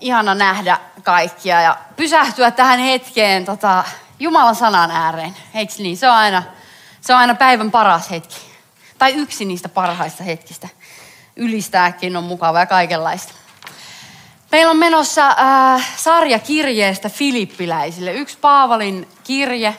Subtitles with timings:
[0.00, 3.84] ihana nähdä kaikkia ja pysähtyä tähän hetkeen tota,
[4.18, 5.36] Jumalan sanan ääreen.
[5.54, 5.96] Eikö niin?
[5.96, 6.42] Se on, aina,
[7.00, 8.36] se on aina päivän paras hetki.
[8.98, 10.68] Tai yksi niistä parhaista hetkistä.
[11.36, 13.32] Ylistääkin on mukava ja kaikenlaista.
[14.52, 18.12] Meillä on menossa äh, sarja kirjeestä filippiläisille.
[18.12, 19.76] Yksi Paavalin kirje.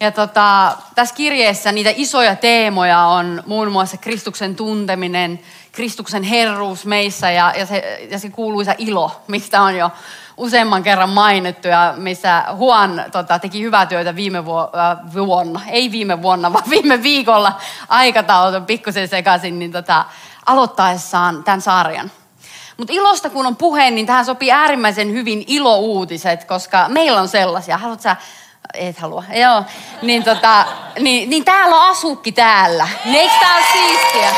[0.00, 5.40] Ja tota, tässä kirjeessä niitä isoja teemoja on muun muassa Kristuksen tunteminen,
[5.74, 9.90] Kristuksen herruus meissä ja, ja, se, ja se kuuluisa ilo, mistä on jo
[10.36, 14.44] useamman kerran mainittu ja missä Huon tota, teki hyvää työtä viime
[15.14, 17.52] vuonna, ei viime vuonna, vaan viime viikolla
[17.88, 20.04] aikataulut on pikkusen sekaisin, niin tota,
[20.46, 22.10] aloittaessaan tämän sarjan.
[22.76, 27.78] Mutta ilosta kun on puhe, niin tähän sopii äärimmäisen hyvin ilouutiset, koska meillä on sellaisia.
[27.78, 28.16] Haluatko sä
[28.74, 29.24] et halua.
[29.34, 29.64] Joo.
[30.02, 30.66] Niin, tota,
[30.98, 32.88] niin, niin täällä on asukki täällä.
[33.06, 34.30] Eikö tää ole siistiä?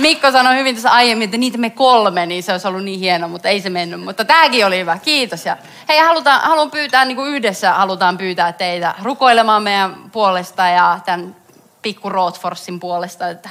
[0.00, 3.28] Mikko sanoi hyvin tässä aiemmin, että niitä me kolme, niin se olisi ollut niin hieno,
[3.28, 4.00] mutta ei se mennyt.
[4.00, 5.46] Mutta tämäkin oli hyvä, kiitos.
[5.46, 5.56] Ja
[5.88, 11.36] hei, halutaan, haluan pyytää, niin kuin yhdessä halutaan pyytää teitä rukoilemaan meidän puolesta ja tämän
[11.82, 13.50] pikku Roadforsin puolesta, että,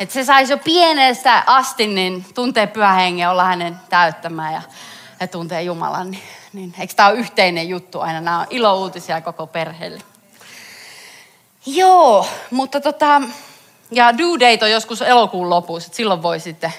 [0.00, 2.96] että se saisi jo pienestä asti niin tuntee pyhä
[3.30, 4.62] olla hänen täyttämään ja,
[5.20, 6.10] ja tuntee Jumalan.
[6.10, 8.20] Niin, niin eikö tämä ole yhteinen juttu aina?
[8.20, 10.02] Nämä on ilouutisia koko perheelle.
[11.66, 13.22] Joo, mutta tota,
[13.90, 16.72] ja due date on joskus elokuun lopussa, että silloin voi sitten,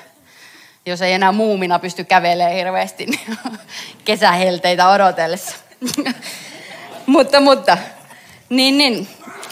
[0.86, 3.38] jos ei enää muumina pysty kävelemään hirveästi, niin
[4.06, 5.56] kesähelteitä odotellessa.
[7.06, 7.78] mutta, mutta,
[8.50, 9.08] niin, niin.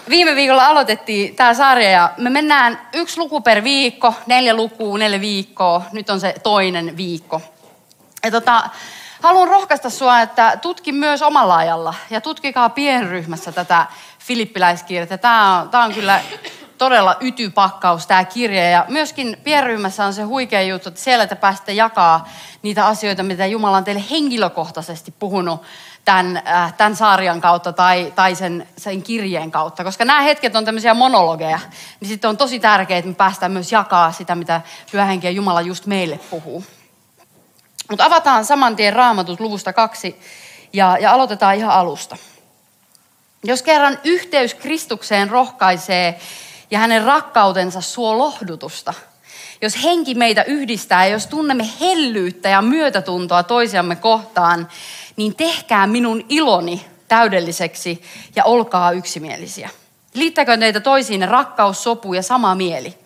[0.09, 5.21] Viime viikolla aloitettiin tämä sarja ja me mennään yksi luku per viikko, neljä lukua, neljä
[5.21, 5.81] viikkoa.
[5.91, 7.41] Nyt on se toinen viikko.
[8.23, 8.69] Ja tota,
[9.21, 13.85] haluan rohkaista sinua, että tutki myös omalla ajalla ja tutkikaa pienryhmässä tätä
[14.19, 15.17] filippiläiskirjettä.
[15.17, 16.21] Tämä on, tämä on kyllä
[16.77, 18.69] todella ytypakkaus tämä kirja.
[18.69, 22.29] Ja myöskin pienryhmässä on se huikea juttu, että siellä te pääsette jakaa
[22.61, 25.61] niitä asioita, mitä Jumala on teille henkilökohtaisesti puhunut
[26.05, 29.83] tämän, äh, tämän sarjan kautta tai, tai sen, sen kirjeen kautta.
[29.83, 31.59] Koska nämä hetket on tämmöisiä monologeja,
[31.99, 35.61] niin sitten on tosi tärkeää, että me päästään myös jakaa sitä, mitä Pyhä ja Jumala
[35.61, 36.63] just meille puhuu.
[37.89, 40.19] Mutta avataan saman tien raamatut luvusta kaksi
[40.73, 42.17] ja, ja aloitetaan ihan alusta.
[43.43, 46.19] Jos kerran yhteys Kristukseen rohkaisee
[46.71, 48.93] ja hänen rakkautensa suo lohdutusta.
[49.61, 54.67] Jos henki meitä yhdistää ja jos tunnemme hellyyttä ja myötätuntoa toisiamme kohtaan,
[55.15, 58.01] niin tehkää minun iloni täydelliseksi
[58.35, 59.69] ja olkaa yksimielisiä.
[60.13, 62.97] Liittäkö teitä toisiin rakkaus, sopu ja sama mieli.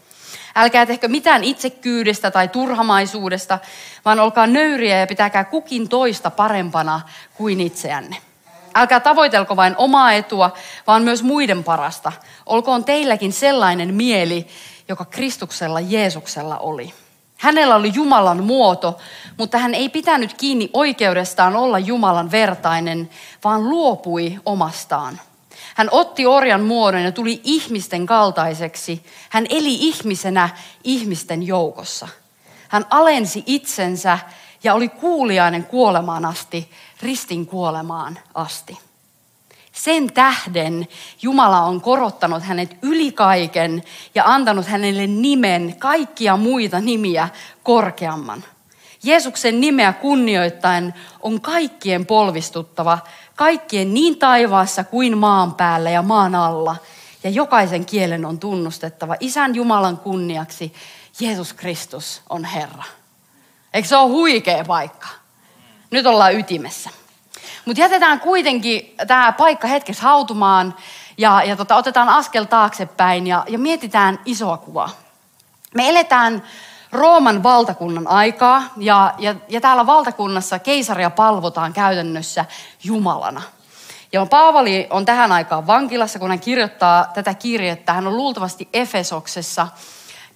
[0.56, 3.60] Älkää tehkö mitään itsekyydestä tai turhamaisuudesta,
[4.06, 7.02] vaan olkaa nöyriä ja pitäkää kukin toista parempana
[7.34, 8.18] kuin itseänne.
[8.76, 10.54] Älkää tavoitelko vain omaa etua,
[10.88, 12.12] vaan myös muiden parasta.
[12.46, 14.48] Olkoon teilläkin sellainen mieli,
[14.90, 16.94] joka Kristuksella Jeesuksella oli.
[17.38, 18.98] Hänellä oli Jumalan muoto,
[19.38, 23.10] mutta hän ei pitänyt kiinni oikeudestaan olla Jumalan vertainen,
[23.44, 25.20] vaan luopui omastaan.
[25.76, 29.06] Hän otti orjan muodon ja tuli ihmisten kaltaiseksi.
[29.30, 30.50] Hän eli ihmisenä
[30.84, 32.08] ihmisten joukossa.
[32.68, 34.20] Hän alensi itsensä
[34.64, 36.72] ja oli kuuliainen kuolemaan asti,
[37.02, 38.87] ristin kuolemaan asti.
[39.84, 40.88] Sen tähden
[41.22, 43.84] Jumala on korottanut hänet yli kaiken
[44.16, 47.30] ja antanut hänelle nimen kaikkia muita nimiä
[47.64, 48.44] korkeamman.
[49.04, 53.00] Jeesuksen nimeä kunnioittain on kaikkien polvistuttava,
[53.36, 56.76] kaikkien niin taivaassa kuin maan päällä ja maan alla.
[57.24, 60.74] Ja jokaisen kielen on tunnustettava Isän Jumalan kunniaksi,
[61.20, 62.84] Jeesus Kristus on Herra.
[63.74, 65.08] Eikö se ole huikea paikka?
[65.92, 66.90] Nyt ollaan ytimessä.
[67.68, 70.76] Mutta jätetään kuitenkin tämä paikka hetkessä hautumaan
[71.18, 74.90] ja, ja tota, otetaan askel taaksepäin ja, ja mietitään isoa kuvaa.
[75.76, 76.44] Me eletään
[76.92, 82.46] Rooman valtakunnan aikaa ja, ja, ja täällä valtakunnassa keisaria palvotaan käytännössä
[82.84, 83.42] Jumalana.
[84.14, 87.94] Ja Paavali on tähän aikaan vankilassa, kun hän kirjoittaa tätä kirjettä.
[87.94, 89.68] Hän on luultavasti Efesoksessa.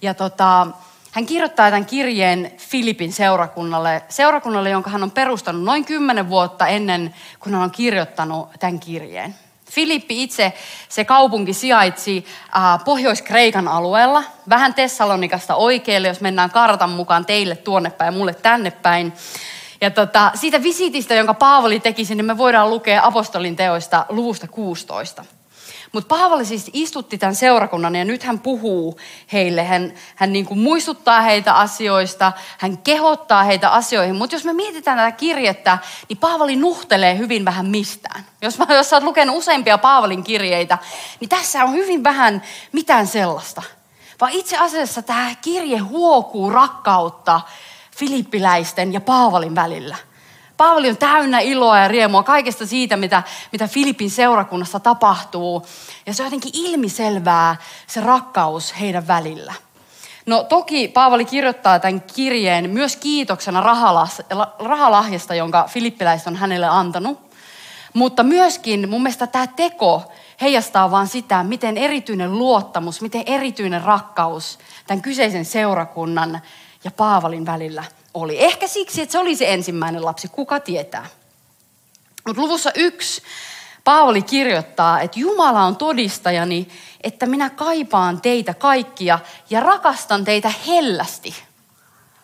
[0.02, 0.66] Ja tota,
[1.12, 7.14] hän kirjoittaa tämän kirjeen Filipin seurakunnalle, seurakunnalle, jonka hän on perustanut noin kymmenen vuotta ennen
[7.40, 9.34] kuin hän on kirjoittanut tämän kirjeen.
[9.70, 10.52] Filippi itse,
[10.88, 12.26] se kaupunki sijaitsi
[12.56, 18.34] äh, Pohjois-Kreikan alueella, vähän Tessalonikasta oikealle, jos mennään kartan mukaan teille tuonne päin ja mulle
[18.34, 19.12] tänne päin.
[19.80, 25.24] Ja tota, siitä visitistä, jonka Paavali teki sinne, me voidaan lukea apostolin teoista luvusta 16.
[25.92, 28.98] Mutta Paavali siis istutti tämän seurakunnan ja nyt hän puhuu
[29.32, 29.64] heille.
[29.64, 34.16] Hän, hän niin kuin muistuttaa heitä asioista, hän kehottaa heitä asioihin.
[34.16, 35.78] Mutta jos me mietitään tätä kirjettä,
[36.08, 38.26] niin Paavali nuhtelee hyvin vähän mistään.
[38.42, 40.78] Jos, mä, jos sä oot lukenut useampia Paavalin kirjeitä,
[41.20, 42.42] niin tässä on hyvin vähän
[42.72, 43.62] mitään sellaista.
[44.20, 47.40] Vaan itse asiassa tämä kirje huokuu rakkautta
[47.96, 49.96] filippiläisten ja Paavalin välillä–
[50.62, 53.22] Paavali on täynnä iloa ja riemua kaikesta siitä, mitä,
[53.52, 55.66] mitä Filipin seurakunnassa tapahtuu.
[56.06, 57.56] Ja se on jotenkin ilmiselvää
[57.86, 59.54] se rakkaus heidän välillä.
[60.26, 63.60] No toki Paavali kirjoittaa tämän kirjeen myös kiitoksena
[64.58, 67.20] rahalahjasta, jonka filippiläiset on hänelle antanut.
[67.94, 70.02] Mutta myöskin mun mielestä tämä teko
[70.40, 76.40] heijastaa vaan sitä, miten erityinen luottamus, miten erityinen rakkaus tämän kyseisen seurakunnan
[76.84, 78.44] ja Paavalin välillä oli.
[78.44, 81.06] Ehkä siksi, että se oli se ensimmäinen lapsi, kuka tietää.
[82.26, 83.22] Mutta luvussa yksi
[83.84, 86.68] Paavali kirjoittaa, että Jumala on todistajani,
[87.00, 89.18] että minä kaipaan teitä kaikkia
[89.50, 91.34] ja rakastan teitä hellästi.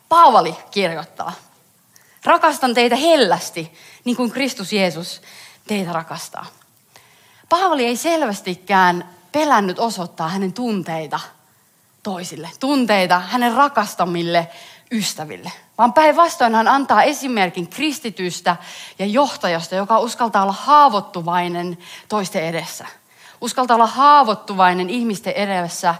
[0.08, 1.32] Paavali kirjoittaa.
[2.24, 3.72] Rakastan teitä hellästi,
[4.04, 5.22] niin kuin Kristus Jeesus
[5.66, 6.46] teitä rakastaa.
[7.48, 11.20] Paavali ei selvästikään pelännyt osoittaa hänen tunteita
[12.02, 14.48] toisille, tunteita hänen rakastamille
[14.92, 15.52] ystäville.
[15.78, 18.56] Vaan päinvastoin hän antaa esimerkin kristitystä
[18.98, 22.86] ja johtajasta, joka uskaltaa olla haavoittuvainen toisten edessä.
[23.40, 25.94] Uskaltaa olla haavoittuvainen ihmisten edessä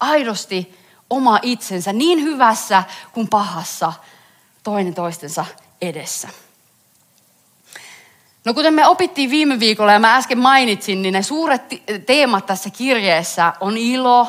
[0.00, 0.78] aidosti
[1.10, 3.92] oma itsensä niin hyvässä kuin pahassa
[4.62, 5.44] toinen toistensa
[5.82, 6.28] edessä.
[8.44, 11.62] No kuten me opittiin viime viikolla ja mä äsken mainitsin, niin ne suuret
[12.06, 14.28] teemat tässä kirjeessä on ilo,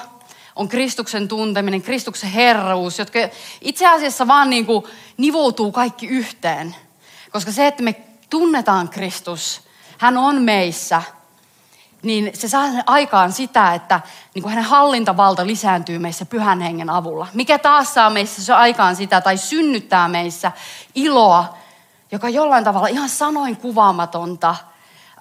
[0.55, 3.19] on Kristuksen tunteminen, Kristuksen herruus, jotka
[3.61, 4.85] itse asiassa vaan niin kuin
[5.17, 6.75] nivoutuu kaikki yhteen.
[7.31, 7.95] Koska se, että me
[8.29, 9.61] tunnetaan Kristus,
[9.97, 11.01] hän on meissä,
[12.01, 14.01] niin se saa aikaan sitä, että
[14.33, 17.27] niin kuin hänen hallintavalta lisääntyy meissä pyhän hengen avulla.
[17.33, 20.51] Mikä taas saa meissä se aikaan sitä tai synnyttää meissä
[20.95, 21.57] iloa,
[22.11, 24.55] joka jollain tavalla ihan sanoin kuvaamatonta–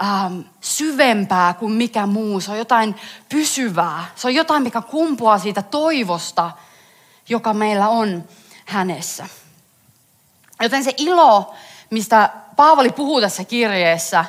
[0.02, 2.41] ähm, syvempää kuin mikä muu.
[2.41, 2.96] Se on jotain
[3.29, 4.05] pysyvää.
[4.14, 6.50] Se on jotain, mikä kumpuaa siitä toivosta,
[7.29, 8.25] joka meillä on
[8.64, 9.26] hänessä.
[10.62, 11.55] Joten se ilo,
[11.91, 14.25] mistä Paavali puhuu tässä kirjeessä,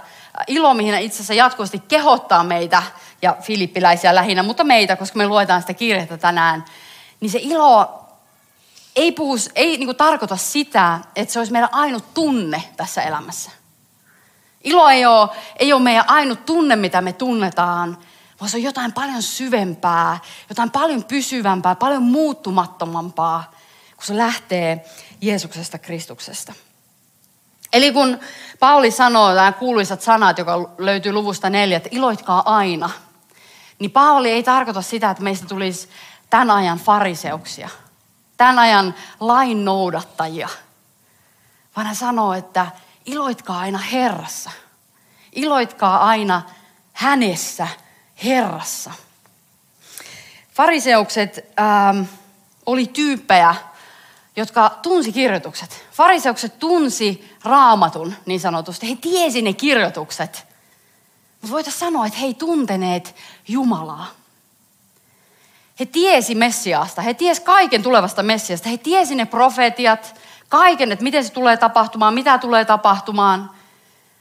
[0.47, 2.83] ilo, mihin itse asiassa jatkuvasti kehottaa meitä
[3.21, 6.65] ja filippiläisiä lähinnä, mutta meitä, koska me luetaan sitä kirjettä tänään,
[7.19, 8.01] niin se ilo
[8.95, 13.51] ei, puhu, ei niin tarkoita sitä, että se olisi meidän ainut tunne tässä elämässä–
[14.65, 15.29] Ilo ei ole,
[15.59, 17.97] ei ole meidän ainut tunne, mitä me tunnetaan,
[18.39, 20.19] vaan se on jotain paljon syvempää,
[20.49, 23.51] jotain paljon pysyvämpää, paljon muuttumattomampaa,
[23.95, 24.85] kun se lähtee
[25.21, 26.53] Jeesuksesta Kristuksesta.
[27.73, 28.19] Eli kun
[28.59, 32.89] Pauli sanoo nämä kuuluisat sanat, joka löytyy luvusta neljä, että iloitkaa aina,
[33.79, 35.89] niin Pauli ei tarkoita sitä, että meistä tulisi
[36.29, 37.69] tämän ajan fariseuksia,
[38.37, 40.49] tämän ajan lain noudattajia,
[41.75, 42.67] vaan hän sanoo, että
[43.05, 44.51] iloitkaa aina Herrassa.
[45.31, 46.41] Iloitkaa aina
[46.93, 47.67] hänessä,
[48.23, 48.91] Herrassa.
[50.53, 52.03] Fariseukset ähm,
[52.65, 53.55] oli tyyppejä,
[54.35, 55.85] jotka tunsi kirjoitukset.
[55.91, 58.89] Fariseukset tunsi raamatun niin sanotusti.
[58.89, 60.45] He tiesi ne kirjoitukset.
[61.41, 63.15] Mutta voitaisiin sanoa, että he ei tunteneet
[63.47, 64.07] Jumalaa.
[65.79, 67.01] He tiesi Messiaasta.
[67.01, 68.69] He tiesi kaiken tulevasta Messiasta.
[68.69, 70.15] He tiesi ne profetiat,
[70.59, 73.51] kaiken, että miten se tulee tapahtumaan, mitä tulee tapahtumaan.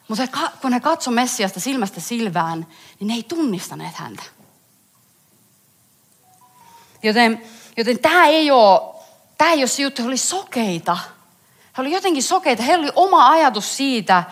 [0.08, 2.66] Mutta kun he katso Messiasta silmästä silvään,
[3.00, 4.22] niin ne ei tunnistaneet häntä.
[7.02, 7.42] Joten,
[7.76, 8.80] joten tämä ei ole,
[9.38, 10.98] tämä ei ole se juttu, he oli sokeita.
[11.76, 14.24] He oli jotenkin sokeita, heillä oli oma ajatus siitä,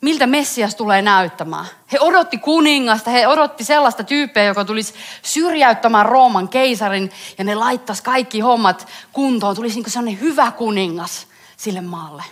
[0.00, 1.66] miltä Messias tulee näyttämään.
[1.92, 8.02] He odotti kuningasta, he odotti sellaista tyyppiä, joka tulisi syrjäyttämään Rooman keisarin ja ne laittaisi
[8.02, 9.56] kaikki hommat kuntoon.
[9.56, 11.29] Tulisi niin sellainen hyvä kuningas
[11.60, 12.24] sille maalle.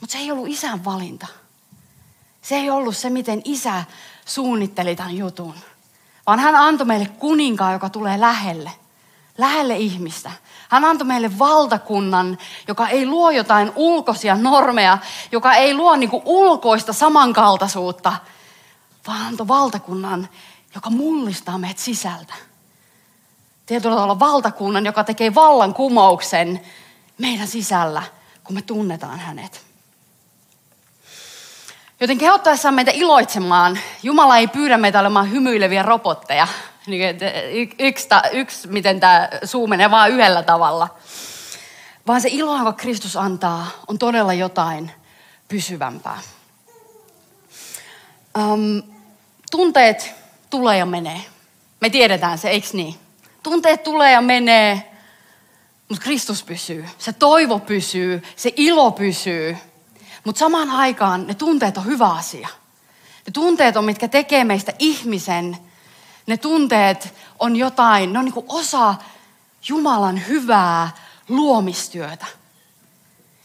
[0.00, 1.26] Mutta se ei ollut isän valinta.
[2.42, 3.84] Se ei ollut se, miten isä
[4.24, 5.54] suunnitteli tämän jutun.
[6.26, 8.72] Vaan hän antoi meille kuninkaa, joka tulee lähelle.
[9.38, 10.30] Lähelle ihmistä.
[10.68, 12.38] Hän antoi meille valtakunnan,
[12.68, 14.98] joka ei luo jotain ulkoisia normeja,
[15.32, 18.12] joka ei luo niinku ulkoista samankaltaisuutta,
[19.06, 20.28] vaan antoi valtakunnan,
[20.74, 22.34] joka mullistaa meidät sisältä.
[23.66, 26.60] Tietyllä tavalla valtakunnan, joka tekee vallankumouksen
[27.22, 28.02] meidän sisällä,
[28.44, 29.62] kun me tunnetaan hänet.
[32.00, 36.48] Joten kehottaessaan meitä iloitsemaan, Jumala ei pyydä meitä olemaan hymyileviä robotteja.
[36.86, 37.18] Niin,
[37.78, 40.88] yksi, yksi, miten tämä suu menee vaan yhdellä tavalla.
[42.06, 44.90] Vaan se ilo, jonka Kristus antaa, on todella jotain
[45.48, 46.18] pysyvämpää.
[48.38, 48.82] Um,
[49.50, 50.14] tunteet
[50.50, 51.20] tulee ja menee.
[51.80, 52.94] Me tiedetään se, eikö niin?
[53.42, 54.91] Tunteet tulee ja menee,
[55.92, 56.88] mutta Kristus pysyy.
[56.98, 59.56] Se toivo pysyy, se ilo pysyy.
[60.24, 62.48] Mutta samaan aikaan ne tunteet on hyvä asia.
[63.26, 65.56] Ne tunteet on, mitkä tekee meistä ihmisen.
[66.26, 68.94] Ne tunteet on jotain, ne on niin osa
[69.68, 70.90] Jumalan hyvää
[71.28, 72.26] luomistyötä.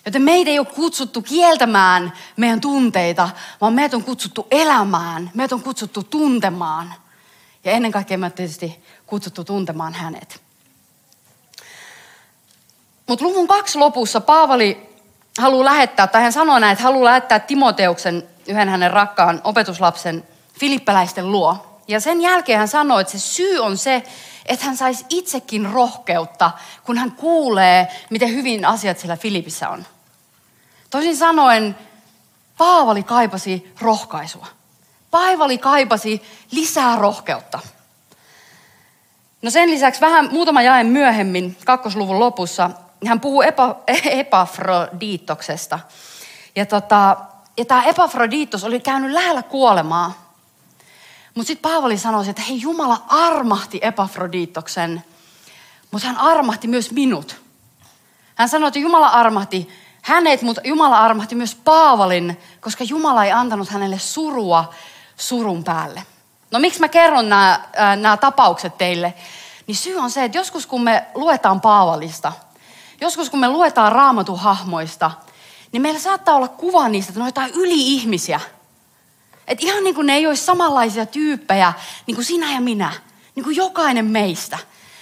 [0.06, 3.30] Joten meitä ei ole kutsuttu kieltämään meidän tunteita,
[3.62, 6.94] vaan meitä on kutsuttu elämään, meitä on kutsuttu tuntemaan.
[7.64, 10.47] Ja ennen kaikkea me tietysti kutsuttu tuntemaan hänet.
[13.08, 14.90] Mutta luvun kaksi lopussa Paavali
[15.38, 20.28] haluaa lähettää, tai hän sanoo näin, että haluaa lähettää Timoteuksen, yhden hänen rakkaan opetuslapsen,
[20.60, 21.80] filippäläisten luo.
[21.88, 24.04] Ja sen jälkeen hän sanoi, että se syy on se,
[24.46, 26.52] että hän saisi itsekin rohkeutta,
[26.84, 29.86] kun hän kuulee, miten hyvin asiat siellä Filipissä on.
[30.90, 31.76] Toisin sanoen,
[32.58, 34.48] Paavali kaipasi rohkaisua.
[35.12, 36.22] Paavali kaipasi
[36.52, 37.60] lisää rohkeutta.
[39.42, 42.70] No sen lisäksi vähän muutama jae myöhemmin, kakkosluvun lopussa,
[43.06, 43.76] hän puhuu epa,
[44.06, 45.80] Epafrodiitoksesta.
[46.56, 47.18] Ja, tota,
[47.58, 50.28] ja tämä Epafrodiitos oli käynyt lähellä kuolemaa.
[51.36, 55.04] Mutta sitten Paavali sanoi, että hei Jumala armahti Epafrodiitoksen,
[55.92, 57.42] mutta hän armahti myös minut.
[58.36, 59.70] Hän sanoi, että Jumala armahti
[60.02, 64.74] hänet, mutta Jumala armahti myös Paavalin, koska Jumala ei antanut hänelle surua
[65.18, 66.04] surun päälle.
[66.52, 69.14] No miksi mä kerron nämä tapaukset teille?
[69.68, 72.34] Niin syy on se, että joskus kun me luetaan Paavalista–
[73.02, 75.12] Joskus kun me luetaan raamatun hahmoista,
[75.72, 78.40] niin meillä saattaa olla kuva niistä, että ne on jotain yli-ihmisiä.
[79.48, 81.74] Että ihan niin kuin ne ei olisi samanlaisia tyyppejä,
[82.08, 82.94] niin kuin sinä ja minä.
[83.36, 84.58] Niin kuin jokainen meistä.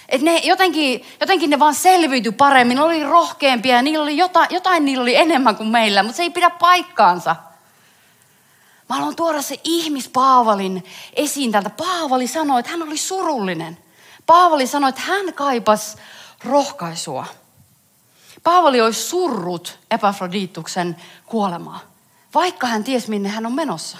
[0.08, 4.48] Että ne jotenkin, jotenkin ne vaan selviytyi paremmin, ne oli rohkeampia ja niillä oli jotain,
[4.50, 7.36] jotain niillä oli enemmän kuin meillä, mutta se ei pidä paikkaansa.
[8.88, 11.70] Mä haluan tuoda se ihmispaavalin esiin täältä.
[11.70, 13.78] Paavali sanoi, että hän oli surullinen.
[14.26, 15.96] Paavali sanoi, että hän kaipas
[16.44, 17.26] rohkaisua.
[18.46, 21.80] Paavali olisi surrut Epafrodituksen kuolemaa,
[22.34, 23.98] vaikka hän ties minne hän on menossa.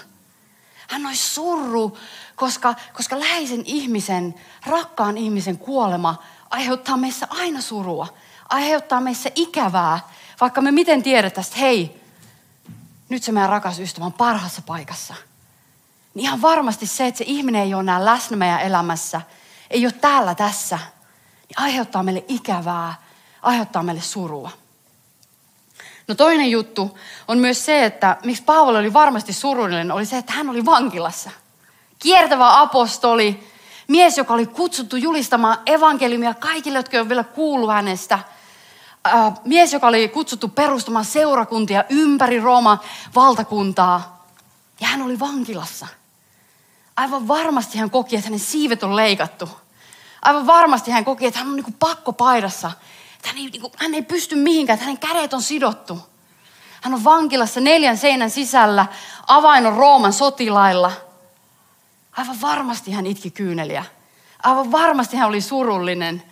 [0.87, 1.97] Hän olisi surru,
[2.35, 4.35] koska, koska läheisen ihmisen,
[4.65, 8.07] rakkaan ihmisen kuolema aiheuttaa meissä aina surua.
[8.49, 9.99] Aiheuttaa meissä ikävää,
[10.41, 12.01] vaikka me miten tiedetään, että hei,
[13.09, 15.13] nyt se meidän rakas ystävä on parhaassa paikassa.
[16.13, 19.21] Niin ihan varmasti se, että se ihminen ei ole enää läsnä meidän elämässä,
[19.69, 20.79] ei ole täällä tässä,
[21.49, 23.06] niin aiheuttaa meille ikävää,
[23.41, 24.51] aiheuttaa meille surua.
[26.07, 30.33] No toinen juttu on myös se, että miksi Paavali oli varmasti surullinen, oli se, että
[30.33, 31.31] hän oli vankilassa.
[31.99, 33.49] Kiertävä apostoli,
[33.87, 38.19] mies, joka oli kutsuttu julistamaan evankeliumia kaikille, jotka on vielä kuullut hänestä.
[39.45, 42.79] Mies, joka oli kutsuttu perustamaan seurakuntia ympäri Rooman
[43.15, 44.25] valtakuntaa.
[44.79, 45.87] Ja hän oli vankilassa.
[46.95, 49.49] Aivan varmasti hän koki, että hänen siivet on leikattu.
[50.21, 52.71] Aivan varmasti hän koki, että hän on niin pakko paidassa
[53.25, 55.99] hän ei, niin kuin, hän ei pysty mihinkään, hänen kädet on sidottu.
[56.81, 58.85] Hän on vankilassa neljän seinän sisällä,
[59.27, 60.91] avain on Rooman sotilailla.
[62.17, 63.85] Aivan varmasti hän itki kyyneliä.
[64.43, 66.23] Aivan varmasti hän oli surullinen.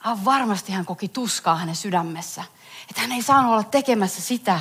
[0.00, 2.44] Aivan varmasti hän koki tuskaa hänen sydämessä.
[2.90, 4.60] Että hän ei saanut olla tekemässä sitä,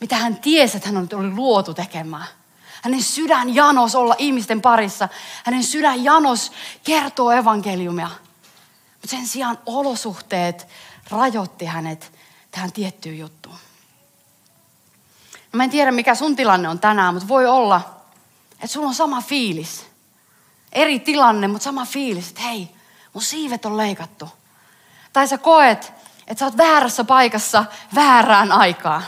[0.00, 2.26] mitä hän tiesi, että hän oli luotu tekemään.
[2.82, 5.08] Hänen sydän janos olla ihmisten parissa.
[5.44, 6.52] Hänen sydän janos
[6.84, 8.10] kertoo evankeliumia.
[8.92, 10.68] Mutta sen sijaan olosuhteet
[11.10, 12.12] rajoitti hänet
[12.50, 13.56] tähän tiettyyn juttuun.
[15.52, 18.00] No mä en tiedä, mikä sun tilanne on tänään, mutta voi olla,
[18.52, 19.86] että sulla on sama fiilis.
[20.72, 22.68] Eri tilanne, mutta sama fiilis, että hei,
[23.12, 24.28] mun siivet on leikattu.
[25.12, 25.92] Tai sä koet,
[26.26, 29.02] että sä oot väärässä paikassa väärään aikaan.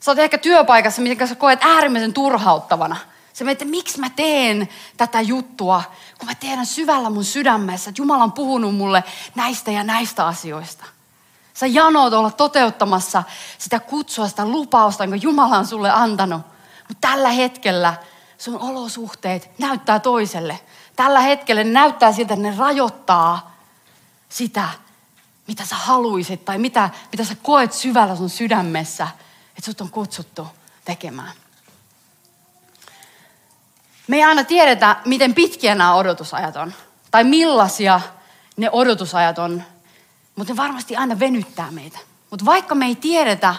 [0.00, 2.96] Sä oot ehkä työpaikassa, mitä sä koet äärimmäisen turhauttavana–
[3.34, 5.82] Sä mietit, että miksi mä teen tätä juttua,
[6.18, 10.84] kun mä tiedän syvällä mun sydämessä, että Jumala on puhunut mulle näistä ja näistä asioista.
[11.54, 13.22] Sä janoot olla toteuttamassa
[13.58, 16.42] sitä kutsua, sitä lupausta, jonka Jumala on sulle antanut.
[16.88, 17.94] Mutta tällä hetkellä
[18.38, 20.60] sun olosuhteet näyttää toiselle.
[20.96, 23.56] Tällä hetkellä näyttää siltä, että ne rajoittaa
[24.28, 24.68] sitä,
[25.46, 29.08] mitä sä haluisit tai mitä, mitä sä koet syvällä sun sydämessä,
[29.48, 30.46] että sut on kutsuttu
[30.84, 31.43] tekemään.
[34.06, 36.72] Me ei aina tiedetä, miten pitkiä nämä odotusajat on.
[37.10, 38.00] Tai millaisia
[38.56, 39.62] ne odotusajat on.
[40.36, 41.98] Mutta ne varmasti aina venyttää meitä.
[42.30, 43.54] Mutta vaikka me ei tiedetä,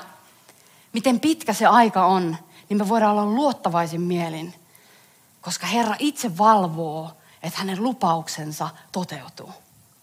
[0.93, 2.37] miten pitkä se aika on,
[2.69, 4.53] niin me voidaan olla luottavaisin mielin,
[5.41, 7.11] koska Herra itse valvoo,
[7.43, 9.49] että hänen lupauksensa toteutuu.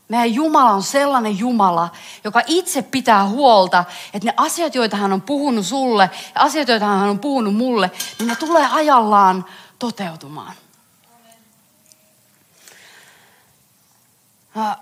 [0.08, 1.88] Meidän Jumala on sellainen Jumala,
[2.24, 3.84] joka itse pitää huolta,
[4.14, 7.90] että ne asiat, joita hän on puhunut sulle ja asiat, joita hän on puhunut mulle,
[8.18, 9.44] niin ne tulee ajallaan
[9.82, 10.54] toteutumaan.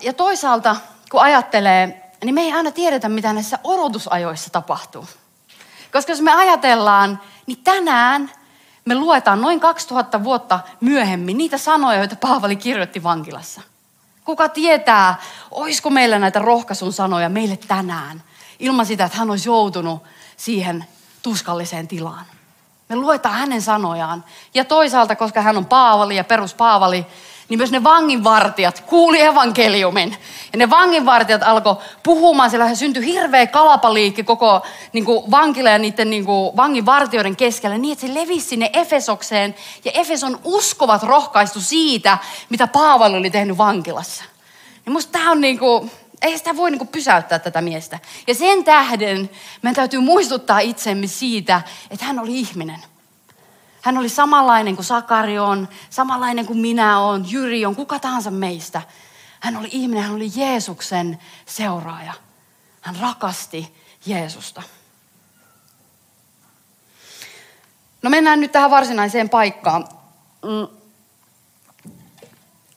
[0.01, 0.77] Ja toisaalta,
[1.11, 5.07] kun ajattelee, niin me ei aina tiedetä, mitä näissä odotusajoissa tapahtuu.
[5.93, 8.31] Koska jos me ajatellaan, niin tänään
[8.85, 13.61] me luetaan noin 2000 vuotta myöhemmin niitä sanoja, joita Paavali kirjoitti vankilassa.
[14.25, 18.23] Kuka tietää, olisiko meillä näitä rohkaisun sanoja meille tänään,
[18.59, 20.03] ilman sitä, että hän olisi joutunut
[20.37, 20.85] siihen
[21.23, 22.27] tuskalliseen tilaan.
[22.91, 24.25] Me luetaan hänen sanojaan.
[24.55, 27.07] Ja toisaalta, koska hän on Paavali ja perus Paavali,
[27.49, 30.17] niin myös ne vanginvartijat kuuli evankeliumin.
[30.53, 36.11] Ja ne vanginvartijat alkoi puhumaan, siellä syntyi hirveä kalapaliikki koko niin kuin vankila ja niiden
[36.11, 39.55] niin kuin, vanginvartijoiden keskellä, niin että se levisi sinne Efesokseen.
[39.85, 42.19] Ja Efeson uskovat rohkaistu siitä,
[42.49, 44.25] mitä Paavali oli tehnyt vankilassa.
[44.87, 45.91] Ja musta tämä on niin kuin,
[46.23, 47.99] ei sitä voi niin pysäyttää tätä miestä.
[48.27, 49.31] Ja sen tähden
[49.63, 52.81] meidän täytyy muistuttaa itsemme siitä, että hän oli ihminen.
[53.83, 58.83] Hän oli samanlainen kuin Sakari on, samanlainen kuin minä on, Jyri on, kuka tahansa meistä.
[59.41, 62.13] Hän oli ihminen, hän oli Jeesuksen seuraaja.
[62.81, 63.75] Hän rakasti
[64.07, 64.63] Jeesusta.
[68.03, 69.89] No mennään nyt tähän varsinaiseen paikkaan.
[70.43, 70.77] Mm.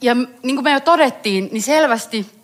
[0.01, 2.42] Ja niin kuin me jo todettiin, niin selvästi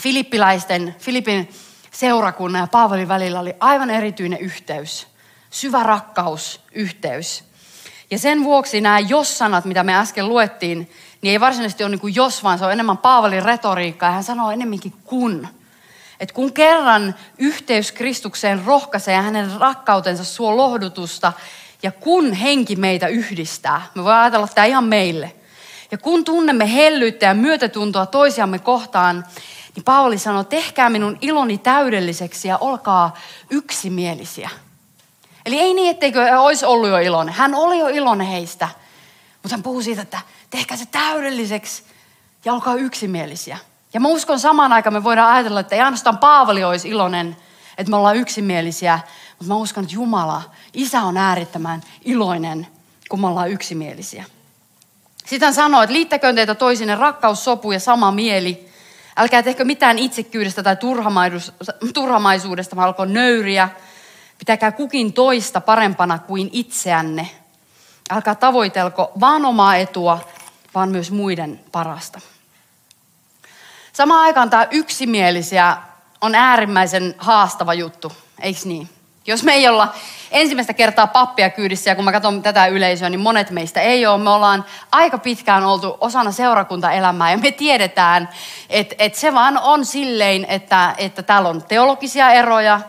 [0.00, 1.48] filippiläisten, Filippin
[1.90, 5.06] seurakunnan ja Paavalin välillä oli aivan erityinen yhteys.
[5.50, 7.44] Syvä rakkausyhteys.
[8.10, 10.90] Ja sen vuoksi nämä jos-sanat, mitä me äsken luettiin,
[11.22, 14.10] niin ei varsinaisesti ole niin kuin jos, vaan se on enemmän Paavalin retoriikkaa.
[14.10, 15.48] Hän sanoo enemmänkin kun.
[16.20, 21.32] Että kun kerran yhteys Kristukseen rohkaisee ja hänen rakkautensa suo lohdutusta,
[21.82, 25.32] ja kun henki meitä yhdistää, me voidaan ajatella tämä ihan meille.
[25.90, 29.24] Ja kun tunnemme hellyyttä ja myötätuntoa toisiamme kohtaan,
[29.76, 33.14] niin Paavali sanoo, tehkää minun iloni täydelliseksi ja olkaa
[33.50, 34.50] yksimielisiä.
[35.46, 37.34] Eli ei niin, etteikö olisi ollut jo iloinen.
[37.34, 38.68] Hän oli jo iloinen heistä.
[39.42, 40.18] Mutta hän puhuu siitä, että
[40.50, 41.82] tehkää se täydelliseksi
[42.44, 43.58] ja olkaa yksimielisiä.
[43.94, 47.36] Ja mä uskon samaan aikaan me voidaan ajatella, että ei ainoastaan Paavali olisi iloinen,
[47.78, 52.66] että me ollaan yksimielisiä, mutta mä uskon, että Jumala, Isä on äärittömän iloinen,
[53.08, 54.24] kun me ollaan yksimielisiä.
[55.26, 58.65] Sitten hän sanoo, että liittäköön teitä toisine rakkaus, sopu ja sama mieli.
[59.16, 60.76] Älkää tehkö mitään itsekyydestä tai
[61.94, 63.68] turhamaisuudesta, vaan alkoi nöyriä,
[64.38, 67.30] Pitäkää kukin toista parempana kuin itseänne.
[68.10, 70.28] Älkää tavoitelko vaan omaa etua,
[70.74, 72.20] vaan myös muiden parasta.
[73.92, 75.76] Samaan aikaan tämä yksimielisiä
[76.20, 78.88] on äärimmäisen haastava juttu, eikö niin?
[79.26, 79.94] Jos me ei olla
[80.30, 84.22] ensimmäistä kertaa pappia kyydissä, ja kun mä katson tätä yleisöä, niin monet meistä ei ole.
[84.22, 88.28] Me ollaan aika pitkään oltu osana seurakuntaelämää, ja me tiedetään,
[88.70, 92.80] että, että se vaan on silleen, että, että täällä on teologisia eroja,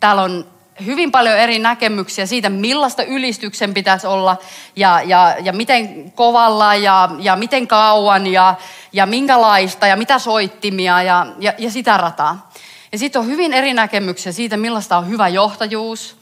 [0.00, 0.46] täällä on
[0.84, 4.36] hyvin paljon eri näkemyksiä siitä, millaista ylistyksen pitäisi olla
[4.76, 8.54] ja, ja, ja miten kovalla ja, ja miten kauan ja,
[8.92, 12.50] ja minkälaista ja mitä soittimia ja, ja, ja sitä rataa.
[12.92, 16.16] Ja sitten on hyvin eri näkemyksiä siitä, millaista on hyvä johtajuus.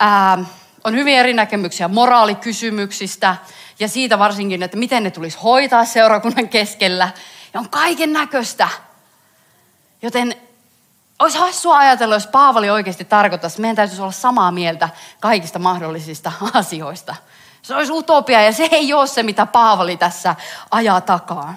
[0.00, 0.38] Ää,
[0.84, 3.36] on hyvin eri näkemyksiä moraalikysymyksistä
[3.78, 7.08] ja siitä varsinkin, että miten ne tulisi hoitaa seurakunnan keskellä.
[7.54, 8.68] Ja on kaiken näköistä.
[10.02, 10.34] Joten
[11.18, 14.88] olisi hassua ajatella, jos Paavali oikeasti tarkoittaisi, että meidän täytyisi olla samaa mieltä
[15.20, 17.14] kaikista mahdollisista asioista.
[17.62, 20.34] Se olisi utopia ja se ei ole se, mitä Paavali tässä
[20.70, 21.54] ajaa takaa.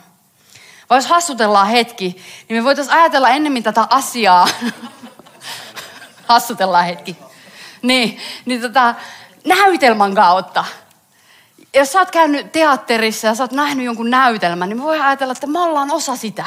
[0.89, 4.47] Vai jos hassutellaan hetki, niin me voitaisiin ajatella ennemmin tätä asiaa.
[6.27, 7.17] hassutellaan hetki.
[7.83, 8.95] Niin, niin tota,
[9.45, 10.65] näytelmän kautta.
[11.75, 15.47] Jos sä oot käynyt teatterissa ja sä oot nähnyt jonkun näytelmän, niin me ajatella, että
[15.47, 16.45] me ollaan osa sitä.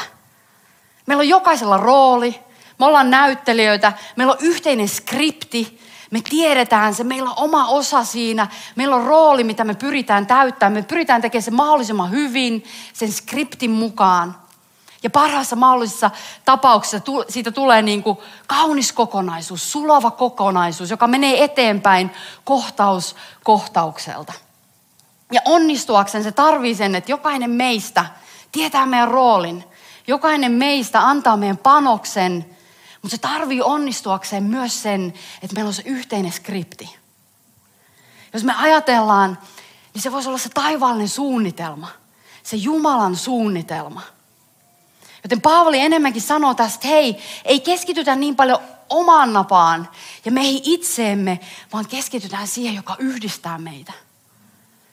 [1.07, 2.41] Meillä on jokaisella rooli,
[2.79, 8.47] me ollaan näyttelijöitä, meillä on yhteinen skripti, me tiedetään se, meillä on oma osa siinä,
[8.77, 10.73] meillä on rooli, mitä me pyritään täyttämään.
[10.73, 14.46] Me pyritään tekemään se mahdollisimman hyvin sen skriptin mukaan.
[15.07, 16.11] Ja parhaassa mahdollisessa
[16.45, 22.11] tapauksessa siitä tulee niin kuin kaunis kokonaisuus, sulava kokonaisuus, joka menee eteenpäin
[22.45, 24.33] kohtaus kohtaukselta.
[25.33, 28.07] Ja onnistuakseen se tarvii sen, että jokainen meistä
[28.53, 29.65] tietää meidän roolin.
[30.07, 32.57] Jokainen meistä antaa meidän panoksen
[33.07, 36.97] mutta se tarvii onnistuakseen myös sen, että meillä on se yhteinen skripti.
[38.33, 39.39] Jos me ajatellaan,
[39.95, 41.89] niin se voisi olla se taivaallinen suunnitelma.
[42.43, 44.03] Se Jumalan suunnitelma.
[45.27, 48.59] Joten Paavali enemmänkin sanoo tästä, että hei, ei keskitytä niin paljon
[48.89, 49.89] omaan napaan
[50.25, 51.41] ja meihin itseemme,
[51.73, 53.93] vaan keskitytään siihen, joka yhdistää meitä.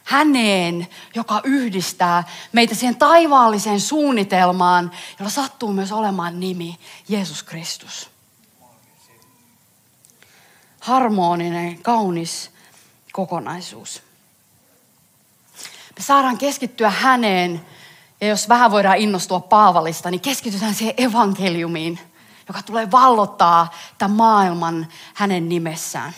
[0.03, 8.09] Häneen, joka yhdistää meitä siihen taivaalliseen suunnitelmaan, jolla sattuu myös olemaan nimi Jeesus Kristus.
[10.79, 12.51] Harmoninen, kaunis
[13.11, 14.01] kokonaisuus.
[15.97, 17.65] Me saadaan keskittyä häneen,
[18.23, 21.99] ja jos vähän voidaan innostua Paavalista, niin keskitytään siihen evankeliumiin,
[22.47, 26.13] joka tulee vallottaa tämän maailman hänen nimessään.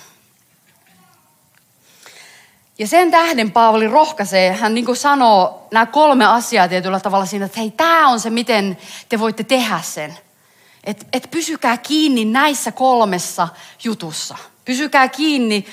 [2.80, 7.46] Ja sen tähden Paavali rohkaisee, hän niin kuin sanoo nämä kolme asiaa tietyllä tavalla siinä,
[7.46, 8.78] että hei, tämä on se, miten
[9.10, 10.18] te voitte tehdä sen.
[10.84, 13.48] Että et pysykää kiinni näissä kolmessa
[13.84, 14.38] jutussa.
[14.66, 15.66] Pysykää kiinni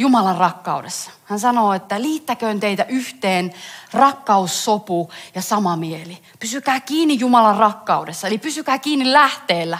[0.00, 1.10] Jumalan rakkaudessa.
[1.24, 3.52] Hän sanoo, että liittäköön teitä yhteen
[3.92, 6.18] rakkaus, sopu ja sama mieli.
[6.38, 9.78] Pysykää kiinni Jumalan rakkaudessa, eli pysykää kiinni lähteellä.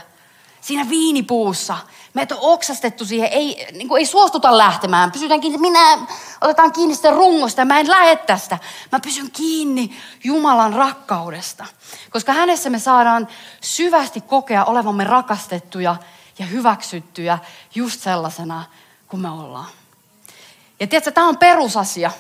[0.61, 1.77] Siinä viinipuussa.
[2.15, 5.13] Meitä on oksastettu siihen, ei, niin kuin ei suostuta lähtemään.
[5.13, 5.99] Pysytään kiinni, minä
[6.41, 8.59] otetaan kiinni sitä rungosta mä en lähde tästä.
[8.93, 11.67] Mä pysyn kiinni Jumalan rakkaudesta.
[12.11, 13.29] Koska hänessä me saadaan
[13.61, 15.97] syvästi kokea olevamme rakastettuja
[16.39, 17.39] ja hyväksyttyjä
[17.75, 18.65] just sellaisena
[19.09, 19.80] kuin me ollaan.
[20.81, 22.11] Ja tiedätkö, tämä on perusasia.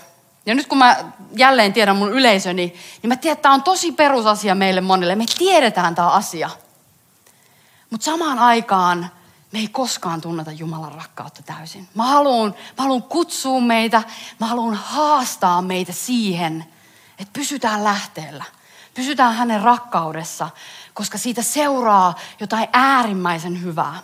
[0.46, 0.96] Ja nyt kun mä
[1.36, 5.14] jälleen tiedän mun yleisöni, niin mä tiedän, että tämä on tosi perusasia meille monille.
[5.14, 6.50] Me tiedetään tämä asia.
[7.90, 9.10] Mutta samaan aikaan
[9.52, 11.88] me ei koskaan tunneta Jumalan rakkautta täysin.
[11.94, 14.02] Mä haluan, mä haluan kutsua meitä,
[14.40, 16.64] mä haluan haastaa meitä siihen,
[17.18, 18.44] että pysytään lähteellä.
[18.94, 20.50] Pysytään hänen rakkaudessa,
[20.94, 24.02] koska siitä seuraa jotain äärimmäisen hyvää.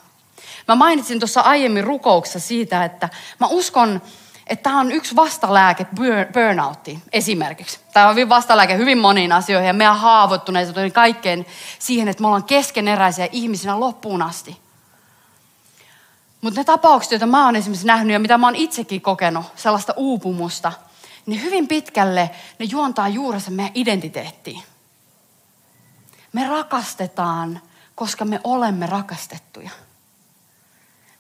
[0.69, 3.09] Mä mainitsin tuossa aiemmin rukouksessa siitä, että
[3.41, 4.03] mä uskon,
[4.47, 5.87] että tämä on yksi vastalääke
[6.33, 7.81] burnouttiin esimerkiksi.
[7.93, 11.47] Tämä on vastalääke hyvin moniin asioihin ja meidän haavoittuneisuuteen kaikkeen
[11.79, 14.61] siihen, että me ollaan keskeneräisiä ihmisinä loppuun asti.
[16.41, 19.95] Mutta ne tapaukset, joita mä oon esimerkiksi nähnyt ja mitä mä oon itsekin kokenut, sellaista
[19.97, 20.73] uupumusta,
[21.27, 24.63] niin hyvin pitkälle ne juontaa juurensa meidän identiteettiin.
[26.33, 27.61] Me rakastetaan,
[27.95, 29.71] koska me olemme rakastettuja.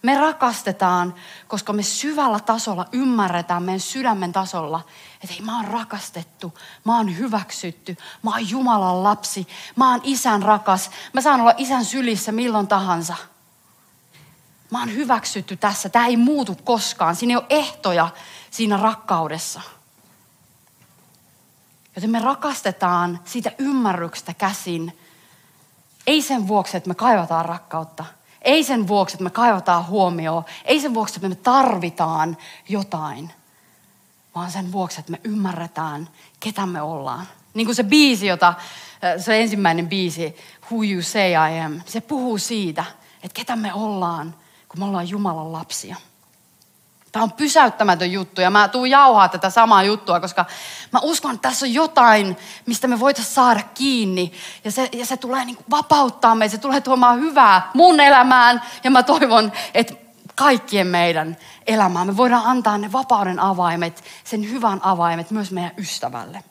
[0.07, 1.14] Me rakastetaan,
[1.49, 4.81] koska me syvällä tasolla ymmärretään meidän sydämen tasolla,
[5.23, 10.42] että hei, mä oon rakastettu, mä oon hyväksytty, mä oon Jumalan lapsi, mä oon isän
[10.42, 13.16] rakas, mä saan olla isän sylissä milloin tahansa.
[14.71, 18.09] Mä oon hyväksytty tässä, tämä ei muutu koskaan, siinä ei ole ehtoja
[18.51, 19.61] siinä rakkaudessa.
[21.97, 24.99] Joten me rakastetaan siitä ymmärryksestä käsin,
[26.07, 28.05] ei sen vuoksi, että me kaivataan rakkautta,
[28.47, 30.45] ei sen vuoksi, että me kaivataan huomioon.
[30.65, 32.37] Ei sen vuoksi, että me tarvitaan
[32.69, 33.33] jotain.
[34.35, 36.09] Vaan sen vuoksi, että me ymmärretään,
[36.41, 37.27] ketä me ollaan.
[37.55, 38.55] Niin kuin se biisi, jota, äh,
[39.19, 40.37] se ensimmäinen biisi,
[40.71, 42.85] Who You Say I Am, se puhuu siitä,
[43.23, 44.35] että ketä me ollaan,
[44.69, 45.97] kun me ollaan Jumalan lapsia.
[47.16, 50.44] Tämä on pysäyttämätön juttu ja mä tuun jauhaa tätä samaa juttua, koska
[50.92, 54.33] mä uskon, että tässä on jotain, mistä me voitaisiin saada kiinni.
[54.64, 58.90] Ja se, ja se tulee niin vapauttaa meitä, se tulee tuomaan hyvää mun elämään ja
[58.90, 59.94] mä toivon, että
[60.35, 62.07] kaikkien meidän elämään.
[62.07, 66.44] Me voidaan antaa ne vapauden avaimet, sen hyvän avaimet myös meidän ystävälle.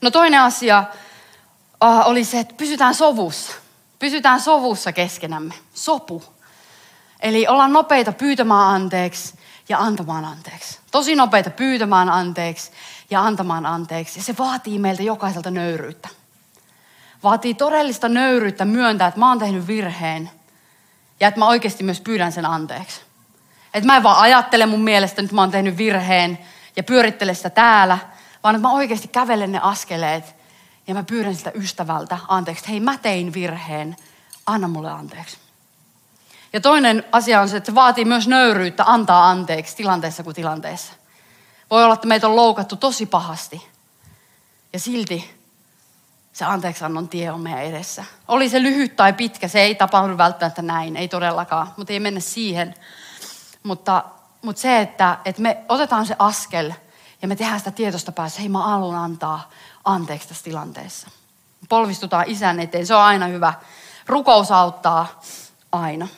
[0.00, 0.84] No toinen asia
[1.84, 3.52] uh, oli se, että pysytään sovussa.
[3.98, 5.54] Pysytään sovussa keskenämme.
[5.74, 6.39] Sopu.
[7.22, 10.78] Eli ollaan nopeita pyytämään anteeksi ja antamaan anteeksi.
[10.90, 12.70] Tosi nopeita pyytämään anteeksi
[13.10, 14.18] ja antamaan anteeksi.
[14.18, 16.08] Ja se vaatii meiltä jokaiselta nöyryyttä.
[17.22, 20.30] Vaatii todellista nöyryyttä myöntää, että mä oon tehnyt virheen.
[21.20, 23.00] Ja että mä oikeasti myös pyydän sen anteeksi.
[23.74, 26.38] Että mä en vaan ajattele mun mielestä, että mä oon tehnyt virheen
[26.76, 27.98] ja pyörittele sitä täällä,
[28.42, 30.36] vaan että mä oikeasti kävelen ne askeleet
[30.86, 32.68] ja mä pyydän sitä ystävältä anteeksi.
[32.68, 33.96] Hei, mä tein virheen,
[34.46, 35.38] anna mulle anteeksi.
[36.52, 40.92] Ja toinen asia on se, että se vaatii myös nöyryyttä antaa anteeksi tilanteessa kuin tilanteessa.
[41.70, 43.68] Voi olla, että meitä on loukattu tosi pahasti.
[44.72, 45.40] Ja silti
[46.32, 48.04] se anteeksiannon tie on meidän edessä.
[48.28, 52.20] Oli se lyhyt tai pitkä, se ei tapahdu välttämättä näin, ei todellakaan, mutta ei mennä
[52.20, 52.74] siihen.
[53.62, 54.04] Mutta,
[54.42, 56.72] mutta se, että, että me otetaan se askel
[57.22, 59.50] ja me tehdään sitä tietosta päässä, hei mä haluan antaa
[59.84, 61.08] anteeksi tässä tilanteessa.
[61.68, 63.54] Polvistutaan isän eteen, se on aina hyvä.
[64.06, 65.20] Rukous auttaa
[65.72, 66.08] aina.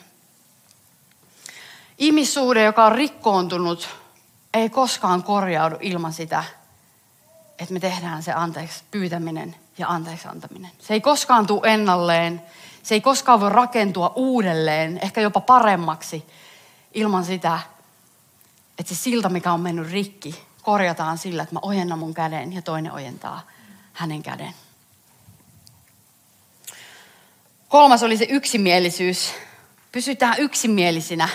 [2.03, 3.89] Ihmissuhde, joka on rikkoontunut,
[4.53, 6.43] ei koskaan korjaudu ilman sitä,
[7.59, 10.71] että me tehdään se anteeksi pyytäminen ja anteeksi antaminen.
[10.79, 12.41] Se ei koskaan tule ennalleen.
[12.83, 16.25] Se ei koskaan voi rakentua uudelleen, ehkä jopa paremmaksi,
[16.93, 17.59] ilman sitä,
[18.79, 22.61] että se silta, mikä on mennyt rikki, korjataan sillä, että mä ojennan mun käden ja
[22.61, 23.47] toinen ojentaa
[23.93, 24.53] hänen käden.
[27.67, 29.33] Kolmas oli se yksimielisyys.
[29.91, 31.29] Pysytään yksimielisinä,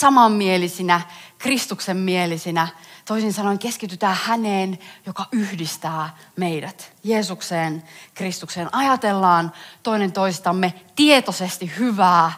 [0.00, 1.00] samanmielisinä,
[1.38, 2.68] Kristuksen mielisinä.
[3.04, 6.92] Toisin sanoen keskitytään häneen, joka yhdistää meidät.
[7.04, 7.82] Jeesukseen,
[8.14, 8.74] Kristukseen.
[8.74, 12.32] Ajatellaan toinen toistamme tietoisesti hyvää.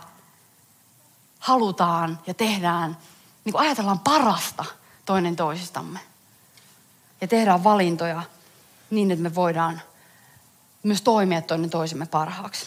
[1.39, 2.97] Halutaan ja tehdään,
[3.45, 4.65] niin kuin ajatellaan parasta
[5.05, 6.01] toinen toisistamme.
[7.21, 8.23] Ja tehdään valintoja
[8.91, 9.83] niin, että me voidaan
[10.83, 12.67] myös toimia toinen toisemme parhaaksi.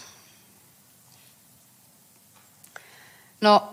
[3.41, 3.72] No,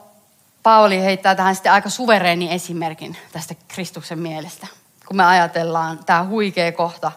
[0.62, 4.66] Pauli heittää tähän sitten aika suvereeni esimerkin tästä Kristuksen mielestä,
[5.06, 7.12] kun me ajatellaan tämä huikea kohta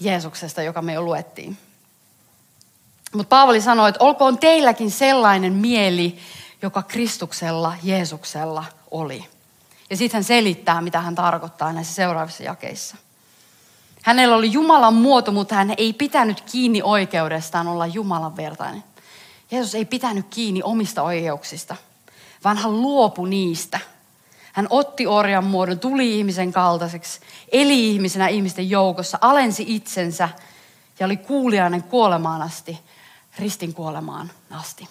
[0.00, 1.58] Jeesuksesta, joka me jo luettiin.
[3.12, 6.18] Mutta Paavali sanoi, että olkoon teilläkin sellainen mieli,
[6.62, 9.24] joka Kristuksella, Jeesuksella oli.
[9.90, 12.96] Ja sitten hän selittää, mitä hän tarkoittaa näissä seuraavissa jakeissa.
[14.02, 18.84] Hänellä oli Jumalan muoto, mutta hän ei pitänyt kiinni oikeudestaan olla Jumalan vertainen.
[19.50, 21.76] Jeesus ei pitänyt kiinni omista oikeuksista,
[22.44, 23.80] vaan hän luopui niistä.
[24.52, 27.20] Hän otti orjan muodon, tuli ihmisen kaltaiseksi,
[27.52, 30.28] eli ihmisenä ihmisten joukossa, alensi itsensä
[30.98, 32.78] ja oli kuulijainen kuolemaan asti,
[33.38, 34.88] ristin kuolemaan asti.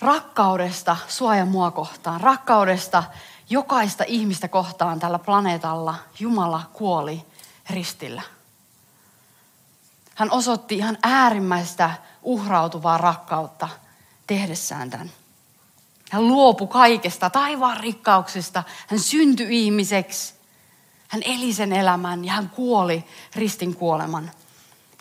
[0.00, 3.04] Rakkaudesta suoja mua kohtaan, rakkaudesta
[3.50, 7.24] jokaista ihmistä kohtaan tällä planeetalla Jumala kuoli
[7.70, 8.22] ristillä.
[10.14, 11.90] Hän osoitti ihan äärimmäistä
[12.22, 13.68] uhrautuvaa rakkautta
[14.26, 15.10] tehdessään tämän.
[16.10, 18.62] Hän luopui kaikesta taivaan rikkauksista.
[18.86, 20.34] Hän syntyi ihmiseksi.
[21.08, 23.04] Hän eli sen elämän ja hän kuoli
[23.36, 24.30] ristin kuoleman,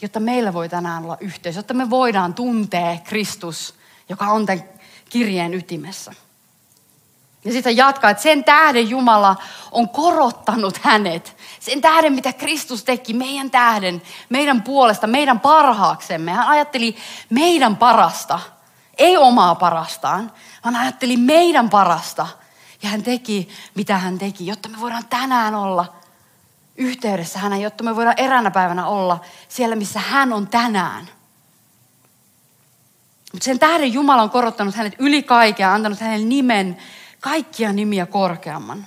[0.02, 3.74] jotta meillä voi tänään olla yhteys, jotta me voidaan tuntea Kristus,
[4.10, 4.64] joka on tämän
[5.10, 6.14] kirjeen ytimessä.
[7.46, 9.36] Ja sitten jatkaa, että sen tähden Jumala
[9.72, 11.38] on korottanut hänet.
[11.60, 16.32] Sen tähden, mitä Kristus teki, meidän tähden, meidän puolesta, meidän parhaaksemme.
[16.32, 16.96] Hän ajatteli
[17.30, 18.40] meidän parasta,
[18.98, 20.32] ei omaa parastaan,
[20.64, 22.28] vaan ajatteli meidän parasta.
[22.84, 25.96] Ja hän teki, mitä hän teki, jotta me voidaan tänään olla
[26.76, 31.10] yhteydessä häneen, jotta me voidaan eräänä päivänä olla siellä, missä hän on tänään.
[33.34, 36.78] Mutta sen tähden Jumala on korottanut hänet yli kaikkea, antanut hänelle nimen,
[37.20, 38.86] kaikkia nimiä korkeamman.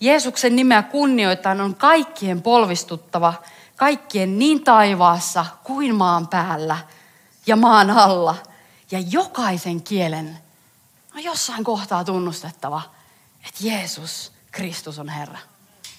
[0.00, 3.34] Jeesuksen nimeä kunnioittain on kaikkien polvistuttava,
[3.76, 6.76] kaikkien niin taivaassa kuin maan päällä
[7.46, 8.34] ja maan alla.
[8.90, 10.38] Ja jokaisen kielen
[11.14, 12.82] on jossain kohtaa tunnustettava,
[13.48, 15.38] että Jeesus Kristus on Herra.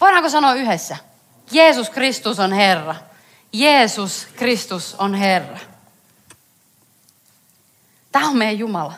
[0.02, 0.98] Voidaanko sanoa yhdessä?
[1.52, 2.96] Jeesus Kristus on Herra.
[3.54, 5.60] Jeesus Kristus on Herra.
[8.12, 8.94] Tämä on meidän Jumala.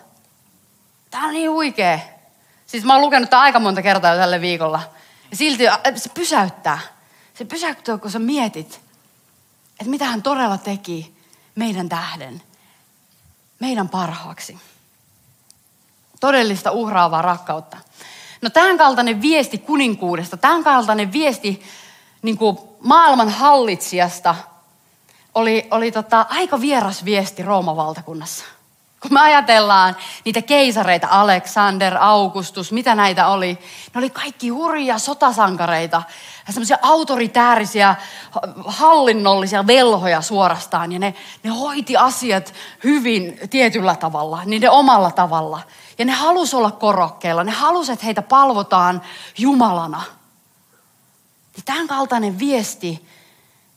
[1.11, 1.99] Tämä on niin huikea.
[2.65, 4.81] Siis mä oon lukenut tämä aika monta kertaa jo tällä viikolla.
[5.31, 5.63] Ja silti
[5.95, 6.79] se pysäyttää.
[7.33, 8.81] Se pysäyttää, kun sä mietit,
[9.71, 11.15] että mitä hän todella teki
[11.55, 12.41] meidän tähden,
[13.63, 14.57] meidän parhaaksi.
[16.19, 17.77] Todellista uhraavaa rakkautta.
[18.41, 21.61] No tämän kaltainen viesti kuninkuudesta, tämän kaltainen viesti
[22.21, 24.35] niin kuin maailman hallitsijasta
[25.35, 28.45] oli, oli tota, aika vieras viesti Rooman valtakunnassa.
[29.03, 33.59] Kun me ajatellaan niitä keisareita, Alexander, Augustus, mitä näitä oli,
[33.93, 36.03] ne oli kaikki hurjia sotasankareita,
[36.49, 37.95] semmoisia autoritäärisiä,
[38.65, 40.91] hallinnollisia velhoja suorastaan.
[40.91, 41.13] Ja ne,
[41.43, 45.59] ne hoiti asiat hyvin tietyllä tavalla, niiden omalla tavalla.
[45.97, 49.01] Ja ne halusi olla korokkeella, ne halusi, että heitä palvotaan
[49.37, 50.01] Jumalana.
[51.57, 53.07] Ja tämän kaltainen viesti,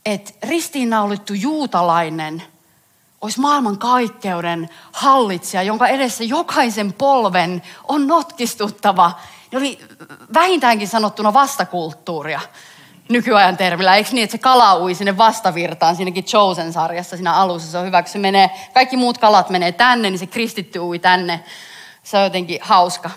[0.05, 2.43] että ristiinnaulittu juutalainen–
[3.21, 9.11] olisi maailman kaikkeuden hallitsija, jonka edessä jokaisen polven on notkistuttava.
[9.51, 9.79] Ne oli
[10.33, 12.39] vähintäänkin sanottuna vastakulttuuria
[13.09, 13.95] nykyajan termillä.
[13.95, 17.71] Eikö niin, että se kala ui sinne vastavirtaan siinäkin Chosen-sarjassa siinä alussa.
[17.71, 20.99] Se on hyvä, kun se menee, kaikki muut kalat menee tänne, niin se kristitty ui
[20.99, 21.43] tänne.
[22.03, 23.09] Se on jotenkin hauska.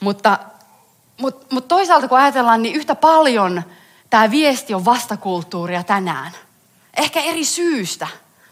[0.00, 0.38] Mutta,
[1.20, 3.62] mutta, mutta toisaalta kun ajatellaan, niin yhtä paljon
[4.10, 6.32] tämä viesti on vastakulttuuria tänään.
[6.96, 8.06] Ehkä eri syystä.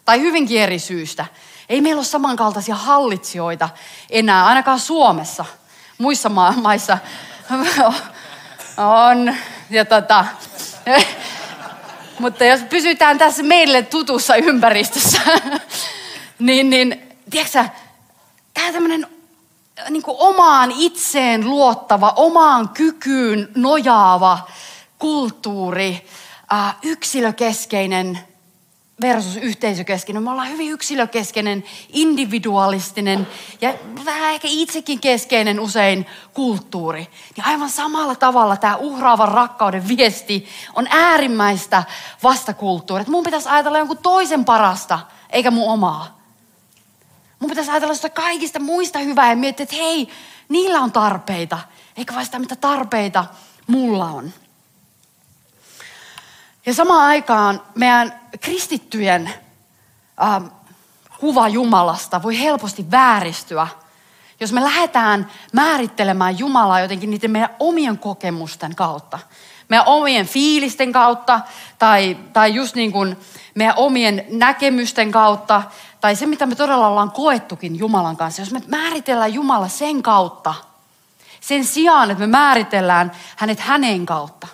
[0.06, 1.26] Tai hyvinkin eri syystä.
[1.68, 3.68] Ei meillä ole samankaltaisia hallitsijoita
[4.10, 5.44] enää, ainakaan Suomessa.
[5.98, 6.98] Muissa ma- maissa
[9.08, 9.34] on.
[9.70, 10.24] Ja tota,
[12.20, 15.20] mutta jos pysytään tässä meille tutussa ympäristössä,
[16.38, 17.64] niin, niin tiedätkö
[18.54, 19.06] tämä tämmöinen
[19.90, 24.48] niin omaan itseen luottava, omaan kykyyn nojaava
[24.98, 26.06] kulttuuri,
[26.82, 28.18] yksilökeskeinen
[29.00, 30.22] versus yhteisökeskeinen.
[30.22, 33.26] Me ollaan hyvin yksilökeskeinen, individualistinen
[33.60, 37.08] ja vähän ehkä itsekin keskeinen usein kulttuuri.
[37.36, 41.84] Niin aivan samalla tavalla tämä uhraavan rakkauden viesti on äärimmäistä
[42.22, 43.06] vastakulttuuria.
[43.08, 44.98] Mun pitäisi ajatella jonkun toisen parasta,
[45.30, 46.20] eikä mun omaa.
[47.38, 50.08] Mun pitäisi ajatella sitä kaikista muista hyvää ja miettiä, että hei,
[50.48, 51.58] niillä on tarpeita,
[51.96, 53.24] eikä vain sitä, mitä tarpeita
[53.66, 54.32] mulla on.
[56.66, 59.30] Ja samaan aikaan meidän kristittyjen
[60.22, 60.42] äh,
[61.20, 63.68] kuva Jumalasta voi helposti vääristyä,
[64.40, 69.18] jos me lähdetään määrittelemään Jumalaa jotenkin niiden meidän omien kokemusten kautta.
[69.68, 71.40] Meidän omien fiilisten kautta
[71.78, 73.16] tai, tai just niin kuin
[73.54, 75.62] meidän omien näkemysten kautta
[76.00, 78.42] tai se, mitä me todella ollaan koettukin Jumalan kanssa.
[78.42, 80.54] Jos me määritellään Jumala sen kautta,
[81.40, 84.46] sen sijaan, että me määritellään hänet hänen kautta,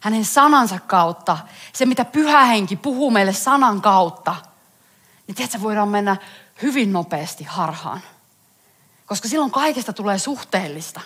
[0.00, 1.38] hänen sanansa kautta,
[1.72, 4.34] se mitä pyhä henki puhuu meille sanan kautta,
[5.26, 6.16] niin tiedätkö, voidaan mennä
[6.62, 8.00] hyvin nopeasti harhaan.
[9.06, 11.00] Koska silloin kaikesta tulee suhteellista.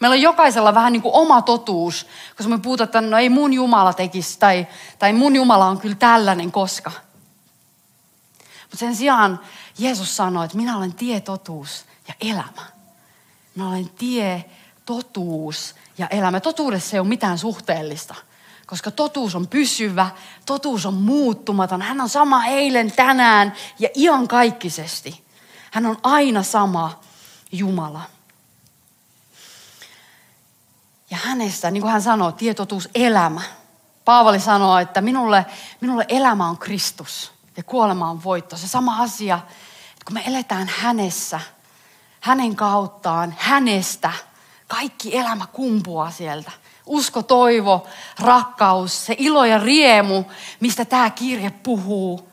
[0.00, 3.52] Meillä on jokaisella vähän niin kuin oma totuus, koska me puhutaan, että no ei mun
[3.52, 4.66] Jumala tekisi, tai,
[4.98, 6.90] tai mun Jumala on kyllä tällainen, koska.
[8.62, 9.40] Mutta sen sijaan
[9.78, 12.66] Jeesus sanoi, että minä olen tie, totuus ja elämä.
[13.54, 14.44] Minä olen tie,
[14.84, 16.40] totuus ja elämä.
[16.40, 18.14] Totuudessa ei ole mitään suhteellista
[18.74, 20.10] koska totuus on pysyvä,
[20.46, 21.82] totuus on muuttumaton.
[21.82, 25.24] Hän on sama eilen, tänään ja iankaikkisesti.
[25.70, 27.00] Hän on aina sama
[27.52, 28.00] Jumala.
[31.10, 33.40] Ja hänestä, niin kuin hän sanoo, tietotuus elämä.
[34.04, 35.46] Paavali sanoo, että minulle,
[35.80, 38.56] minulle elämä on Kristus ja kuolema on voitto.
[38.56, 39.36] Se sama asia,
[39.92, 41.40] että kun me eletään hänessä,
[42.20, 44.12] hänen kauttaan, hänestä,
[44.68, 47.86] kaikki elämä kumpuaa sieltä usko, toivo,
[48.18, 50.24] rakkaus, se ilo ja riemu,
[50.60, 52.28] mistä tämä kirje puhuu.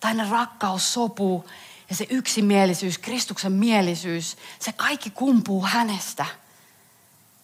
[0.00, 1.44] Tai ne rakkaus, sopu
[1.90, 6.26] ja se yksimielisyys, Kristuksen mielisyys, se kaikki kumpuu hänestä.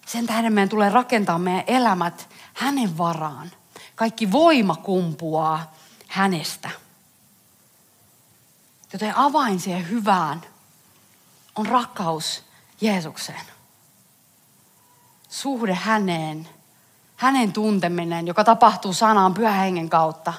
[0.06, 3.50] Sen tähden meidän tulee rakentaa meidän elämät hänen varaan.
[3.94, 5.74] Kaikki voima kumpuaa
[6.08, 6.70] hänestä.
[8.92, 10.42] Joten avain siihen hyvään
[11.56, 12.44] on rakkaus
[12.80, 13.57] Jeesukseen
[15.28, 16.48] suhde häneen,
[17.16, 20.32] hänen tunteminen, joka tapahtuu sanaan pyhän hengen kautta.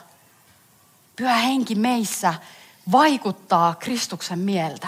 [1.15, 2.33] Pyhä henki meissä
[2.91, 4.87] vaikuttaa Kristuksen mieltä,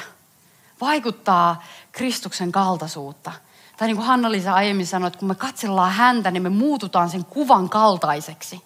[0.82, 3.32] vaikuttaa Kristuksen kaltaisuutta.
[3.78, 7.26] Tai niin kuin Hanna-Liisa aiemmin sanoi, että kun me katsellaan häntä, niin me muututaan sen
[7.26, 8.64] kuvan kaltaiseksi.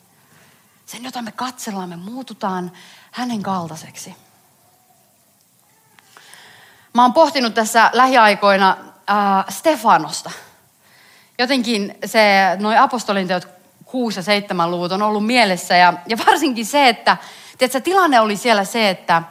[0.86, 2.72] Sen, jota me katsellaan, me muututaan
[3.12, 4.16] hänen kaltaiseksi.
[6.94, 8.78] Mä oon pohtinut tässä lähiaikoina
[9.10, 10.32] äh, Stefanosta–
[11.40, 12.22] jotenkin se,
[12.60, 13.48] noin apostolin teot
[13.86, 15.76] 6 ja 7 luvut on ollut mielessä.
[15.76, 17.18] Ja, ja varsinkin se, että
[17.58, 19.24] tiedätkö, tilanne oli siellä se, että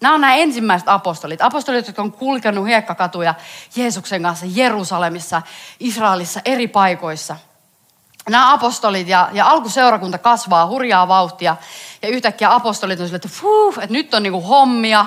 [0.00, 1.42] nämä on nämä ensimmäiset apostolit.
[1.42, 3.34] Apostolit, jotka on kulkenut hiekkakatuja
[3.76, 5.42] Jeesuksen kanssa Jerusalemissa,
[5.80, 7.36] Israelissa, eri paikoissa.
[8.28, 11.56] Nämä apostolit ja, ja alkuseurakunta kasvaa hurjaa vauhtia.
[12.02, 15.06] Ja yhtäkkiä apostolit on sille, että, fuh, että nyt on niinku hommia.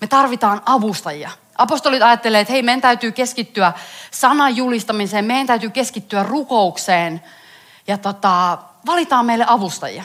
[0.00, 1.30] Me tarvitaan avustajia.
[1.58, 3.72] Apostolit ajattelee, että hei, meidän täytyy keskittyä
[4.10, 7.22] sanan julistamiseen, meidän täytyy keskittyä rukoukseen
[7.86, 10.04] ja tota, valitaan meille avustajia.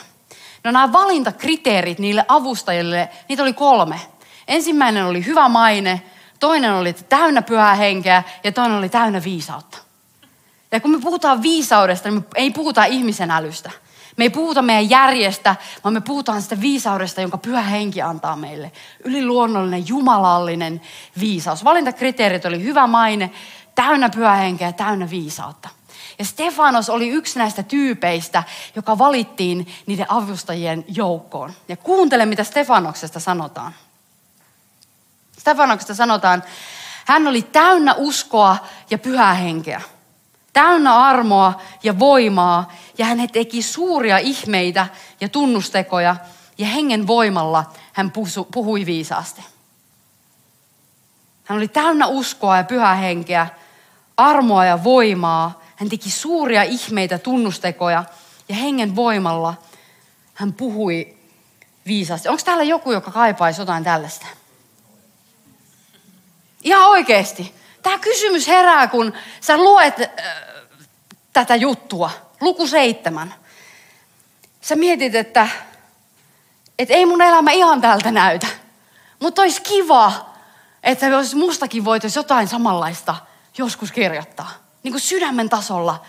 [0.64, 4.02] No nämä valintakriteerit niille avustajille, niitä oli kolme.
[4.48, 6.02] Ensimmäinen oli hyvä maine,
[6.40, 9.78] toinen oli täynnä pyhää henkeä ja toinen oli täynnä viisautta.
[10.72, 13.72] Ja kun me puhutaan viisaudesta, niin me ei puhuta ihmisen älystä.
[14.18, 18.72] Me ei puhuta meidän järjestä, vaan me puhutaan sitä viisaudesta, jonka pyhä henki antaa meille.
[19.04, 20.82] Yliluonnollinen, jumalallinen
[21.20, 21.64] viisaus.
[21.64, 23.32] Valintakriteerit oli hyvä maine,
[23.76, 25.70] täynnä pyhä henkeä, täynnä viisautta.
[26.20, 28.44] Ja Stefanos oli yksi näistä tyypeistä,
[28.76, 31.54] joka valittiin niiden avustajien joukkoon.
[31.68, 33.76] Ja kuuntele, mitä Stefanoksesta sanotaan.
[35.38, 36.44] Stefanoksesta sanotaan,
[37.06, 38.58] hän oli täynnä uskoa
[38.90, 39.82] ja pyhää henkeä
[40.54, 44.88] täynnä armoa ja voimaa, ja hän teki suuria ihmeitä
[45.22, 46.16] ja tunnustekoja,
[46.58, 48.12] ja hengen voimalla hän
[48.54, 49.42] puhui viisaasti.
[51.44, 53.48] Hän oli täynnä uskoa ja pyhää henkeä,
[54.18, 55.62] armoa ja voimaa.
[55.76, 58.04] Hän teki suuria ihmeitä, tunnustekoja,
[58.50, 59.54] ja hengen voimalla
[60.34, 61.18] hän puhui
[61.86, 62.30] viisaasti.
[62.30, 64.28] Onko täällä joku, joka kaipaisi jotain tällaista?
[66.64, 67.61] Ihan oikeasti.
[67.84, 70.08] Tämä kysymys herää, kun sä luet äh,
[71.34, 72.12] tätä juttua.
[72.42, 73.34] Luku seitsemän.
[74.62, 75.48] Sä mietit, että,
[76.80, 78.48] että ei mun elämä ihan tältä näytä.
[79.20, 80.34] Mutta olisi kiva,
[80.84, 83.16] että jos mustakin voitaisiin jotain samanlaista
[83.58, 84.52] joskus kirjoittaa.
[84.84, 86.02] Niin kuin sydämen tasolla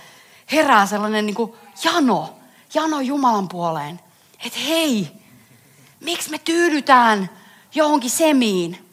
[0.52, 1.54] herää sellainen niin kuin
[1.84, 2.36] jano,
[2.74, 4.00] jano Jumalan puoleen.
[4.46, 5.22] Että hei,
[6.02, 7.30] Miksi me tyydytään
[7.74, 8.90] johonkin semiin?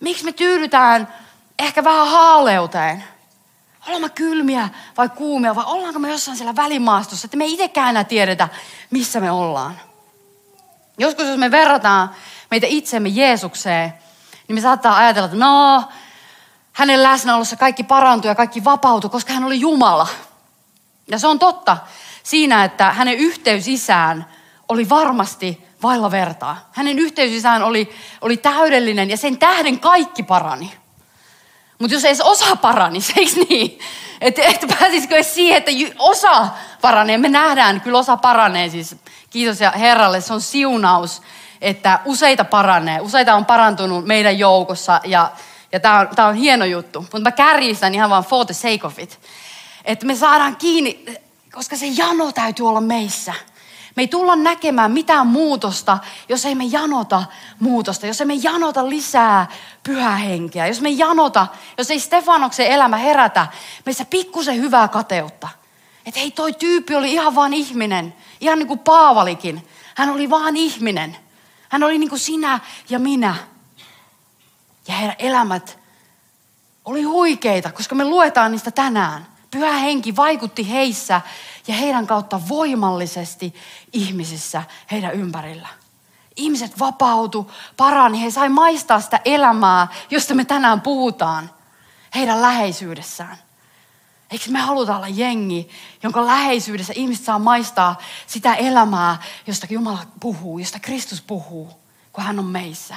[0.00, 1.08] Miksi me tyydytään
[1.60, 3.04] ehkä vähän haaleuteen?
[3.86, 7.90] Ollaan me kylmiä vai kuumia vai ollaanko me jossain siellä välimaastossa, että me ei itsekään
[7.90, 8.48] enää tiedetä,
[8.90, 9.80] missä me ollaan.
[10.98, 12.10] Joskus jos me verrataan
[12.50, 13.94] meitä itsemme Jeesukseen,
[14.48, 15.84] niin me saattaa ajatella, että no,
[16.72, 20.08] hänen läsnäolossa kaikki parantui ja kaikki vapautui, koska hän oli Jumala.
[21.08, 21.76] Ja se on totta
[22.22, 24.26] siinä, että hänen yhteys isään
[24.68, 26.70] oli varmasti vailla vertaa.
[26.72, 27.90] Hänen yhteys isään oli,
[28.20, 30.79] oli täydellinen ja sen tähden kaikki parani.
[31.80, 33.78] Mutta jos edes osa parani, eikö niin?
[34.20, 36.48] Että et pääsisikö edes siihen, että osa
[36.80, 37.18] paranee.
[37.18, 38.68] Me nähdään, kyllä osa paranee.
[38.68, 38.96] Siis
[39.30, 41.22] kiitos ja Herralle, se on siunaus,
[41.60, 43.00] että useita paranee.
[43.00, 45.30] Useita on parantunut meidän joukossa ja,
[45.72, 47.00] ja tämä on, on hieno juttu.
[47.00, 49.20] Mutta mä kärjistän ihan vaan for the sake of it.
[49.84, 51.04] Että me saadaan kiinni,
[51.52, 53.34] koska se jano täytyy olla meissä.
[53.96, 57.22] Me ei tulla näkemään mitään muutosta, jos ei me janota
[57.60, 59.46] muutosta, jos ei me janota lisää
[59.82, 61.46] pyhää henkeä, jos me janota,
[61.78, 63.46] jos ei Stefanoksen elämä herätä
[63.86, 65.48] meissä pikkusen hyvää kateutta.
[66.06, 69.68] Että hei, toi tyyppi oli ihan vaan ihminen, ihan niin kuin Paavalikin.
[69.94, 71.16] Hän oli vaan ihminen.
[71.68, 73.34] Hän oli niin kuin sinä ja minä.
[74.88, 75.78] Ja heidän elämät
[76.84, 79.26] oli huikeita, koska me luetaan niistä tänään.
[79.50, 81.20] Pyhä henki vaikutti heissä
[81.66, 83.54] ja heidän kautta voimallisesti
[83.92, 85.68] ihmisissä heidän ympärillä.
[86.36, 91.50] Ihmiset vapautu, parani, he sai maistaa sitä elämää, josta me tänään puhutaan,
[92.14, 93.38] heidän läheisyydessään.
[94.30, 95.68] Eikö me haluta olla jengi,
[96.02, 101.70] jonka läheisyydessä ihmiset saa maistaa sitä elämää, josta Jumala puhuu, josta Kristus puhuu,
[102.12, 102.96] kun hän on meissä.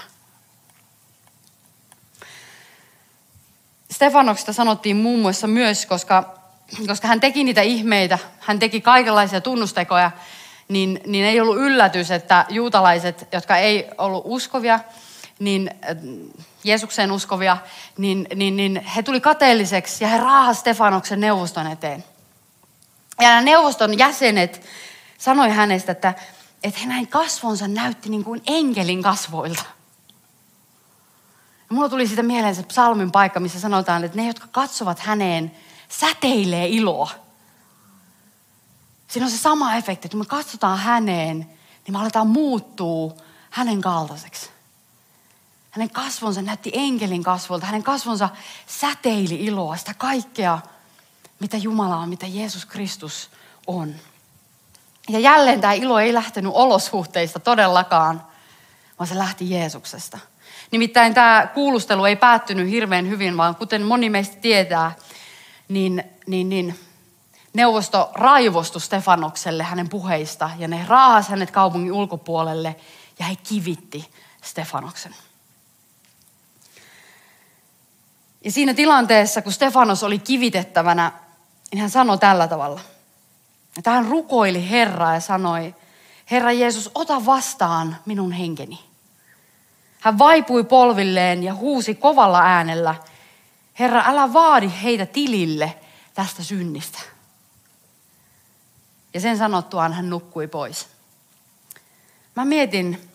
[3.91, 6.42] Stefanoksesta sanottiin muun muassa myös, koska
[6.87, 10.11] koska hän teki niitä ihmeitä, hän teki kaikenlaisia tunnustekoja,
[10.67, 14.79] niin, niin ei ollut yllätys, että juutalaiset, jotka ei ollut uskovia,
[15.39, 15.97] niin äh,
[16.63, 17.57] Jeesukseen uskovia,
[17.97, 22.03] niin, niin, niin he tuli kateelliseksi ja he raahasivat Stefanoksen neuvoston eteen.
[23.21, 24.61] Ja neuvoston jäsenet
[25.17, 26.13] sanoi hänestä, että,
[26.63, 29.63] että hänen kasvonsa näytti niin kuin enkelin kasvoilta.
[31.69, 35.51] Ja mulla tuli siitä mieleen se psalmin paikka, missä sanotaan, että ne, jotka katsovat häneen,
[35.99, 37.11] säteilee iloa.
[39.07, 43.81] Siinä on se sama efekti, että kun me katsotaan häneen, niin me aletaan muuttuu hänen
[43.81, 44.49] kaltaiseksi.
[45.71, 47.65] Hänen kasvonsa näytti enkelin kasvolta.
[47.65, 48.29] Hänen kasvonsa
[48.67, 50.59] säteili iloa, sitä kaikkea,
[51.39, 53.29] mitä Jumala on, mitä Jeesus Kristus
[53.67, 53.95] on.
[55.09, 58.23] Ja jälleen tämä ilo ei lähtenyt olosuhteista todellakaan,
[58.99, 60.19] vaan se lähti Jeesuksesta.
[60.71, 64.91] Nimittäin tämä kuulustelu ei päättynyt hirveän hyvin, vaan kuten moni meistä tietää,
[65.73, 66.79] niin, niin, niin
[67.53, 72.75] neuvosto raivostui Stefanokselle hänen puheista ja ne raahas hänet kaupungin ulkopuolelle
[73.19, 74.09] ja he kivitti
[74.41, 75.15] Stefanoksen.
[78.43, 81.11] Ja siinä tilanteessa, kun Stefanos oli kivitettävänä,
[81.71, 82.81] niin hän sanoi tällä tavalla.
[83.77, 85.75] Että hän rukoili Herraa ja sanoi,
[86.31, 88.79] Herra Jeesus, ota vastaan minun henkeni.
[89.99, 92.95] Hän vaipui polvilleen ja huusi kovalla äänellä–
[93.79, 95.77] Herra, älä vaadi heitä tilille
[96.13, 96.99] tästä synnistä.
[99.13, 100.87] Ja sen sanottuaan hän nukkui pois.
[102.35, 103.11] Mä mietin,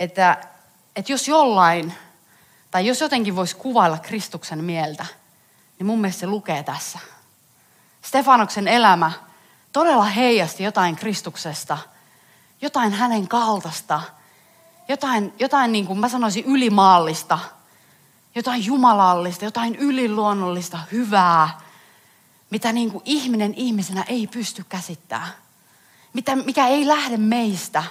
[0.00, 0.44] että,
[0.96, 1.94] että jos jollain,
[2.70, 5.06] tai jos jotenkin voisi kuvailla Kristuksen mieltä,
[5.78, 6.98] niin mun mielestä se lukee tässä.
[8.02, 9.12] Stefanoksen elämä
[9.72, 11.78] todella heijasti jotain Kristuksesta,
[12.60, 14.02] jotain hänen kaltaista,
[14.88, 17.38] jotain, jotain niin kuin mä sanoisin ylimaallista–
[18.34, 21.60] jotain jumalallista, jotain yliluonnollista, hyvää,
[22.50, 25.32] mitä niin kuin ihminen ihmisenä ei pysty käsittämään.
[26.12, 27.84] Mitä, mikä ei lähde meistä,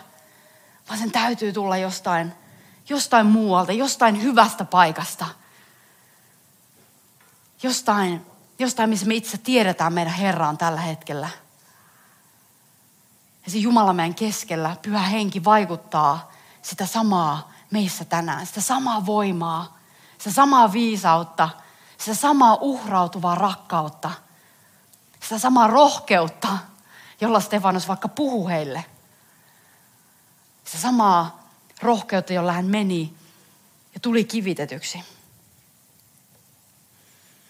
[0.88, 2.34] vaan sen täytyy tulla jostain,
[2.90, 5.26] jostain muualta, jostain hyvästä paikasta.
[7.64, 8.26] Jostain,
[8.60, 11.30] jostain, missä me itse tiedetään meidän Herraan tällä hetkellä.
[13.46, 16.32] Ja se Jumala meidän keskellä, pyhä henki vaikuttaa
[16.62, 19.79] sitä samaa meissä tänään, sitä samaa voimaa,
[20.20, 21.50] sitä samaa viisautta,
[21.98, 24.12] sitä samaa uhrautuvaa rakkautta,
[25.20, 26.58] sitä samaa rohkeutta,
[27.22, 28.86] jolla Stefanus vaikka puhuu heille.
[30.66, 31.50] Sitä samaa
[31.82, 33.14] rohkeutta, jolla hän meni
[33.94, 35.04] ja tuli kivitetyksi.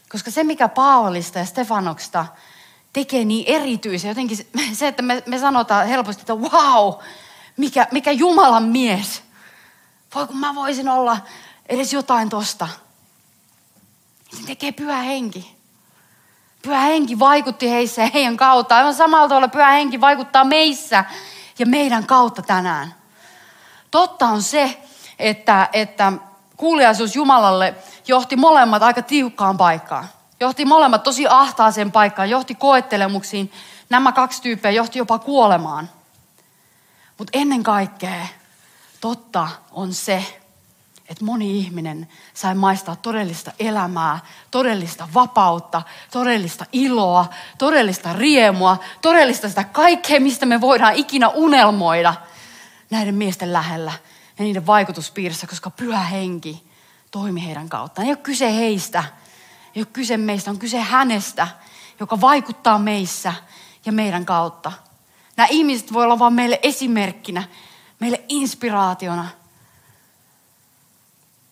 [0.10, 2.26] Koska se, mikä Paavalista ja Stefanoksesta
[2.94, 4.38] tekee niin erityisen, jotenkin
[4.74, 6.94] se, että me, me sanotaan helposti, että wow,
[7.58, 9.24] mikä, mikä Jumalan mies.
[10.16, 11.18] Voi kun mä voisin olla
[11.70, 12.68] edes jotain tosta.
[14.38, 15.56] Se tekee pyhä henki.
[16.62, 18.76] Pyhä henki vaikutti heissä ja heidän kautta.
[18.76, 21.06] Aivan samalla tavalla pyhä henki vaikuttaa meissä
[21.60, 22.96] ja meidän kautta tänään.
[23.92, 24.82] Totta on se,
[25.20, 26.14] että, että
[26.58, 27.76] kuuliaisuus Jumalalle
[28.08, 30.08] johti molemmat aika tiukkaan paikkaan.
[30.40, 33.52] Johti molemmat tosi ahtaaseen paikkaan, johti koettelemuksiin.
[33.90, 35.90] Nämä kaksi tyyppiä johti jopa kuolemaan.
[37.18, 38.28] Mutta ennen kaikkea
[39.02, 40.39] totta on se,
[41.10, 44.20] että moni ihminen sai maistaa todellista elämää,
[44.52, 45.82] todellista vapautta,
[46.12, 47.26] todellista iloa,
[47.58, 52.14] todellista riemua, todellista sitä kaikkea, mistä me voidaan ikinä unelmoida
[52.90, 53.92] näiden miesten lähellä
[54.40, 56.64] ja niiden vaikutuspiirissä, koska pyhä henki
[57.12, 58.06] toimi heidän kauttaan.
[58.06, 59.04] Ei ole kyse heistä,
[59.76, 61.48] ei ole kyse meistä, on kyse hänestä,
[62.00, 63.34] joka vaikuttaa meissä
[63.86, 64.72] ja meidän kautta.
[65.38, 67.44] Nämä ihmiset voi olla vain meille esimerkkinä,
[68.00, 69.39] meille inspiraationa.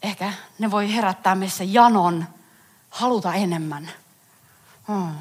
[0.04, 2.26] Ehkä ne voi herättää meissä janon
[2.90, 3.92] haluta enemmän.
[4.88, 5.16] Hmm.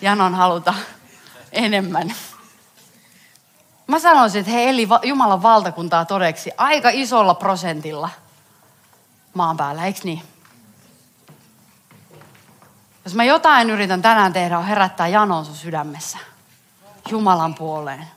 [0.00, 0.74] Janon haluta
[1.52, 2.14] enemmän.
[3.86, 8.10] Mä sanoisin, että he eli Jumalan valtakuntaa todeksi aika isolla prosentilla
[9.34, 10.22] maan päällä, eikö niin?
[13.04, 16.18] Jos mä jotain yritän tänään tehdä, on herättää janon sun sydämessä.
[17.10, 18.08] Jumalan puoleen.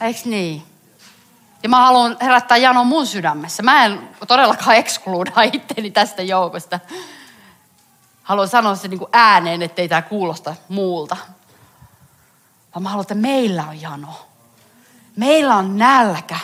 [0.00, 0.62] Eikö niin?
[1.62, 3.62] Ja mä haluan herättää janon mun sydämessä.
[3.62, 6.80] Mä en todellakaan ekskluuda itteni tästä joukosta.
[8.22, 11.16] Haluan sanoa se niin kuin ääneen, ettei tämä kuulosta muulta.
[12.74, 14.26] Vaan mä haluan, että meillä on jano.
[15.16, 16.38] Meillä on nälkä.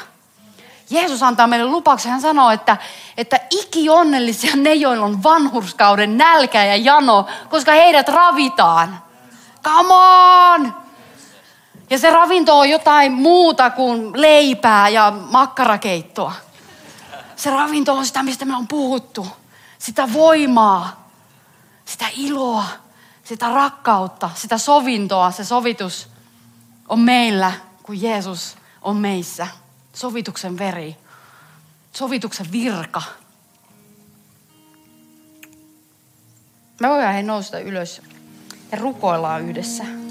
[0.90, 2.12] Jeesus antaa meille lupauksen.
[2.12, 2.76] Hän sanoo, että,
[3.16, 9.02] että iki onnellisia ne, joilla on vanhurskauden nälkä ja jano, koska heidät ravitaan.
[9.64, 10.83] Come on!
[11.90, 16.32] Ja se ravinto on jotain muuta kuin leipää ja makkarakeittoa.
[17.36, 19.26] Se ravinto on sitä, mistä me on puhuttu.
[19.78, 21.10] Sitä voimaa,
[21.84, 22.64] sitä iloa,
[23.24, 25.30] sitä rakkautta, sitä sovintoa.
[25.30, 26.08] Se sovitus
[26.88, 29.46] on meillä, kun Jeesus on meissä.
[29.92, 30.96] Sovituksen veri,
[31.92, 33.02] sovituksen virka.
[36.80, 38.02] Me voidaan hei nousta ylös
[38.72, 40.03] ja rukoillaan yhdessä.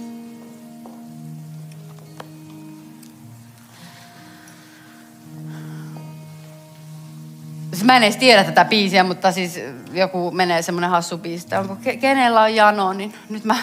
[7.84, 9.60] Siis mä en edes tiedä tätä biisiä, mutta siis
[9.92, 13.56] joku menee semmoinen hassu biisi, onko kenellä on jano, niin nyt mä,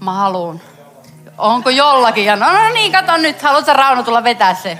[0.00, 0.60] mä haluun.
[1.38, 2.46] Onko jollakin jano?
[2.46, 4.78] No, no niin, kato nyt, haluatko Rauno tulla vetää se?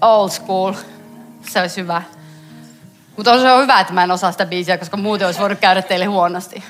[0.00, 0.72] Old school.
[1.50, 2.02] Se olisi hyvä.
[3.16, 5.58] Mutta on se on hyvä, että mä en osaa sitä biisiä, koska muuten olisi voinut
[5.58, 6.64] käydä teille huonosti.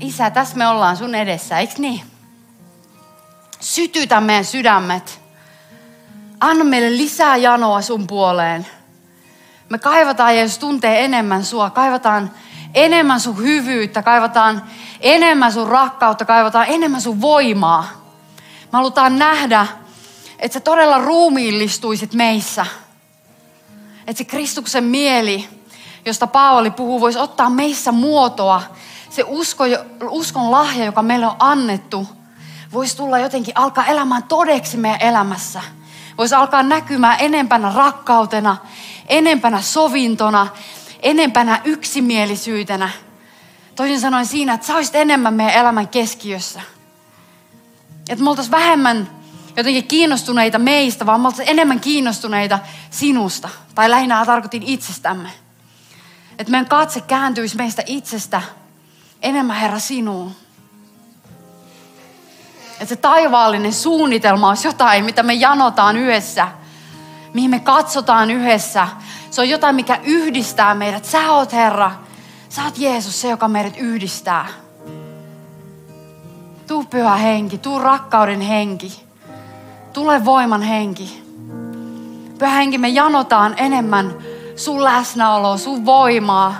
[0.00, 2.17] Isä, tässä me ollaan sun edessä, eikö niin?
[3.60, 5.20] Sytytä meidän sydämet.
[6.40, 8.66] Anna meille lisää janoa sun puoleen.
[9.68, 11.70] Me kaivataan Jeesus tuntee enemmän sua.
[11.70, 12.30] Kaivataan
[12.74, 14.02] enemmän sun hyvyyttä.
[14.02, 14.62] Kaivataan
[15.00, 16.24] enemmän sun rakkautta.
[16.24, 17.88] Kaivataan enemmän sun voimaa.
[18.62, 19.66] Me halutaan nähdä,
[20.38, 22.66] että sä todella ruumiillistuisit meissä.
[24.06, 25.48] Että se Kristuksen mieli,
[26.04, 28.62] josta Paavali puhuu, voisi ottaa meissä muotoa.
[29.10, 29.64] Se usko,
[30.10, 32.06] uskon lahja, joka meille on annettu–
[32.72, 35.62] voisi tulla jotenkin alkaa elämään todeksi meidän elämässä.
[36.18, 38.56] Voisi alkaa näkymään enempänä rakkautena,
[39.08, 40.46] enempänä sovintona,
[41.02, 42.90] enempänä yksimielisyytenä.
[43.76, 46.60] Toisin sanoen siinä, että sä olisit enemmän meidän elämän keskiössä.
[48.08, 49.10] Että me oltaisiin vähemmän
[49.56, 52.58] jotenkin kiinnostuneita meistä, vaan me oltaisiin enemmän kiinnostuneita
[52.90, 53.48] sinusta.
[53.74, 55.30] Tai lähinnä tarkoitin itsestämme.
[56.38, 58.42] Että meidän katse kääntyisi meistä itsestä
[59.22, 60.36] enemmän Herra sinuun.
[62.80, 66.48] Että se taivaallinen suunnitelma olisi jotain, mitä me janotaan yhdessä.
[67.34, 68.88] Mihin me katsotaan yhdessä.
[69.30, 71.04] Se on jotain, mikä yhdistää meidät.
[71.04, 71.90] Sä oot Herra.
[72.48, 74.46] Sä oot Jeesus, se joka meidät yhdistää.
[76.66, 79.04] Tuu pyhä henki, tuu rakkauden henki.
[79.92, 81.22] Tule voiman henki.
[82.38, 84.14] Pyhä henki, me janotaan enemmän
[84.56, 86.54] sun läsnäoloa, sun voimaa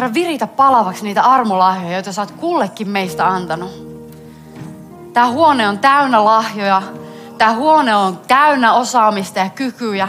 [0.00, 3.70] Herra, viritä palavaksi niitä armolahjoja, joita sä oot kullekin meistä antanut.
[5.12, 6.82] Tämä huone on täynnä lahjoja.
[7.38, 10.08] Tämä huone on täynnä osaamista ja kykyjä.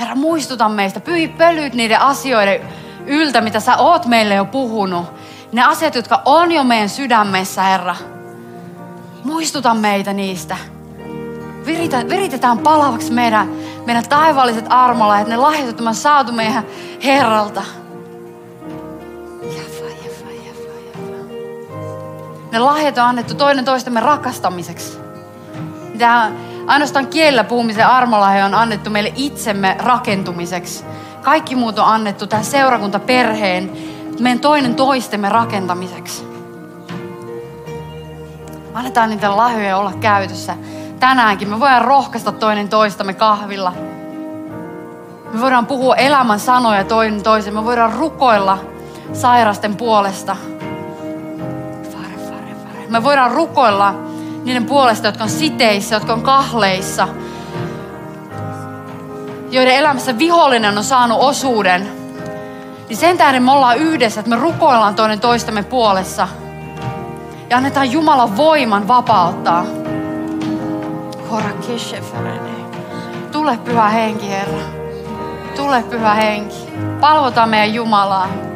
[0.00, 1.00] Herra, muistuta meistä.
[1.00, 2.60] Pyhi pölyt niiden asioiden
[3.06, 5.06] yltä, mitä sä oot meille jo puhunut.
[5.52, 7.96] Ne asiat, jotka on jo meidän sydämessä, Herra.
[9.24, 10.56] Muistuta meitä niistä.
[11.66, 13.48] Viritä, viritetään palavaksi meidän,
[13.86, 16.64] meidän taivaalliset armolahjat, ne lahjat, saatu meidän
[17.04, 17.81] Herralta.
[22.52, 24.98] Ne lahjat on annettu toinen toistemme rakastamiseksi.
[25.98, 26.30] Tämä
[26.66, 30.84] ainoastaan kielellä puhumisen armolahja on annettu meille itsemme rakentumiseksi.
[31.22, 33.72] Kaikki muut on annettu tähän seurakuntaperheen,
[34.20, 36.26] meidän toinen toistemme rakentamiseksi.
[38.74, 40.56] Annetaan niitä lahjoja olla käytössä.
[41.00, 43.72] Tänäänkin me voidaan rohkaista toinen toistamme kahvilla.
[45.32, 47.54] Me voidaan puhua elämän sanoja toinen toisen.
[47.54, 48.58] Me voidaan rukoilla
[49.12, 50.36] sairasten puolesta.
[52.92, 53.94] Me voidaan rukoilla
[54.44, 57.08] niiden puolesta, jotka on siteissä, jotka on kahleissa,
[59.50, 61.88] joiden elämässä vihollinen on saanut osuuden.
[62.88, 66.28] Niin sen tähden me ollaan yhdessä, että me rukoillaan toinen toistemme puolessa.
[67.50, 69.64] Ja annetaan Jumalan voiman vapauttaa.
[73.32, 74.62] Tule pyhä henki, Herra.
[75.56, 76.56] Tule pyhä henki.
[77.00, 78.51] Palvotaan meidän Jumalaa.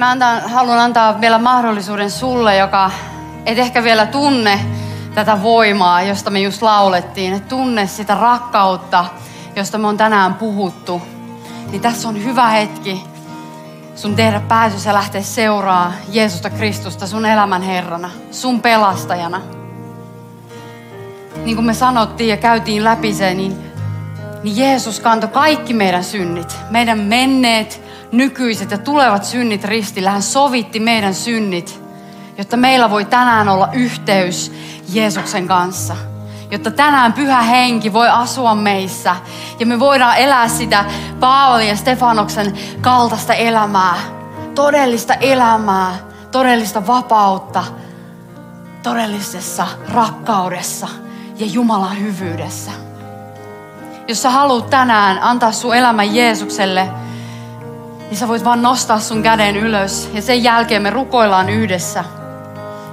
[0.00, 2.90] Mä antan, haluan antaa vielä mahdollisuuden sulle, joka
[3.46, 4.60] et ehkä vielä tunne
[5.14, 7.34] tätä voimaa, josta me just laulettiin.
[7.34, 9.04] Et tunne sitä rakkautta,
[9.56, 11.02] josta me on tänään puhuttu.
[11.70, 13.04] Niin tässä on hyvä hetki
[13.94, 19.40] sun tehdä päätös ja lähteä seuraa Jeesusta Kristusta sun elämän Herrana, sun pelastajana.
[21.44, 23.72] Niin kuin me sanottiin ja käytiin läpi se, niin,
[24.42, 26.56] niin Jeesus kantoi kaikki meidän synnit.
[26.70, 30.10] Meidän menneet, nykyiset ja tulevat synnit ristillä.
[30.10, 31.82] Hän sovitti meidän synnit,
[32.38, 34.52] jotta meillä voi tänään olla yhteys
[34.88, 35.96] Jeesuksen kanssa.
[36.50, 39.16] Jotta tänään pyhä henki voi asua meissä
[39.58, 40.84] ja me voidaan elää sitä
[41.20, 43.96] Paavalin ja Stefanoksen kaltaista elämää.
[44.54, 45.94] Todellista elämää,
[46.30, 47.64] todellista vapautta,
[48.82, 50.88] todellisessa rakkaudessa
[51.36, 52.70] ja Jumalan hyvyydessä.
[54.08, 56.90] Jos sä haluat tänään antaa sun elämän Jeesukselle,
[58.10, 62.04] niin sä voit vaan nostaa sun käden ylös ja sen jälkeen me rukoillaan yhdessä.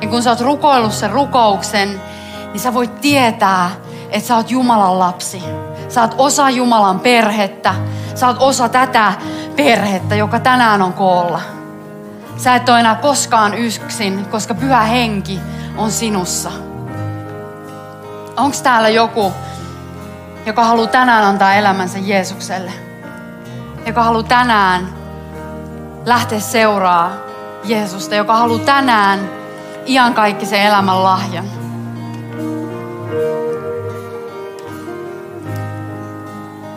[0.02, 2.02] Ja kun sä oot rukoillut sen rukouksen,
[2.48, 3.72] niin sä voit tietää,
[4.10, 5.44] että sä oot Jumalan lapsi.
[5.90, 7.76] Sä oot osa Jumalan perhettä.
[8.16, 9.14] Sä oot osa tätä
[9.56, 11.42] perhettä, joka tänään on koolla.
[12.38, 15.40] Sä et ole enää koskaan yksin, koska pyhä henki
[15.78, 16.52] on sinussa.
[18.38, 19.34] Onko täällä joku,
[20.46, 22.72] joka haluaa tänään antaa elämänsä Jeesukselle?
[23.86, 24.97] Joka haluaa tänään
[26.08, 27.12] lähteä seuraa
[27.64, 29.30] Jeesusta, joka haluaa tänään
[29.86, 31.46] iankaikkisen elämän lahjan.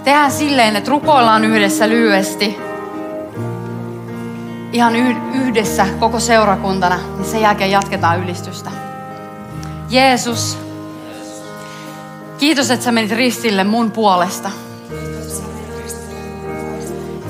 [0.05, 2.59] Tehdään silleen, että rukoillaan yhdessä lyhyesti.
[4.73, 4.97] Ihan
[5.35, 6.99] yhdessä koko seurakuntana.
[7.19, 8.71] Ja sen jälkeen jatketaan ylistystä.
[9.91, 10.59] Jeesus,
[12.39, 14.51] kiitos, että sä menit ristille mun puolesta.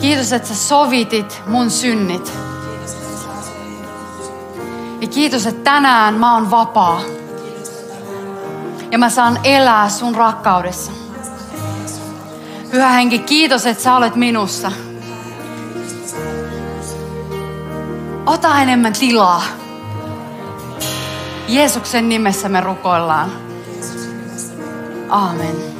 [0.01, 2.33] Kiitos, että sä sovitit mun synnit.
[5.01, 7.01] Ja kiitos, että tänään mä oon vapaa.
[8.91, 10.93] Ja mä saan elää sun rakkaudessa.
[12.71, 14.73] Pyhä henki, kiitos, että sä olet minussa.
[18.27, 19.43] Ota enemmän tilaa.
[21.49, 23.33] Jeesuksen nimessä me rukoillaan.
[25.09, 25.80] Amen.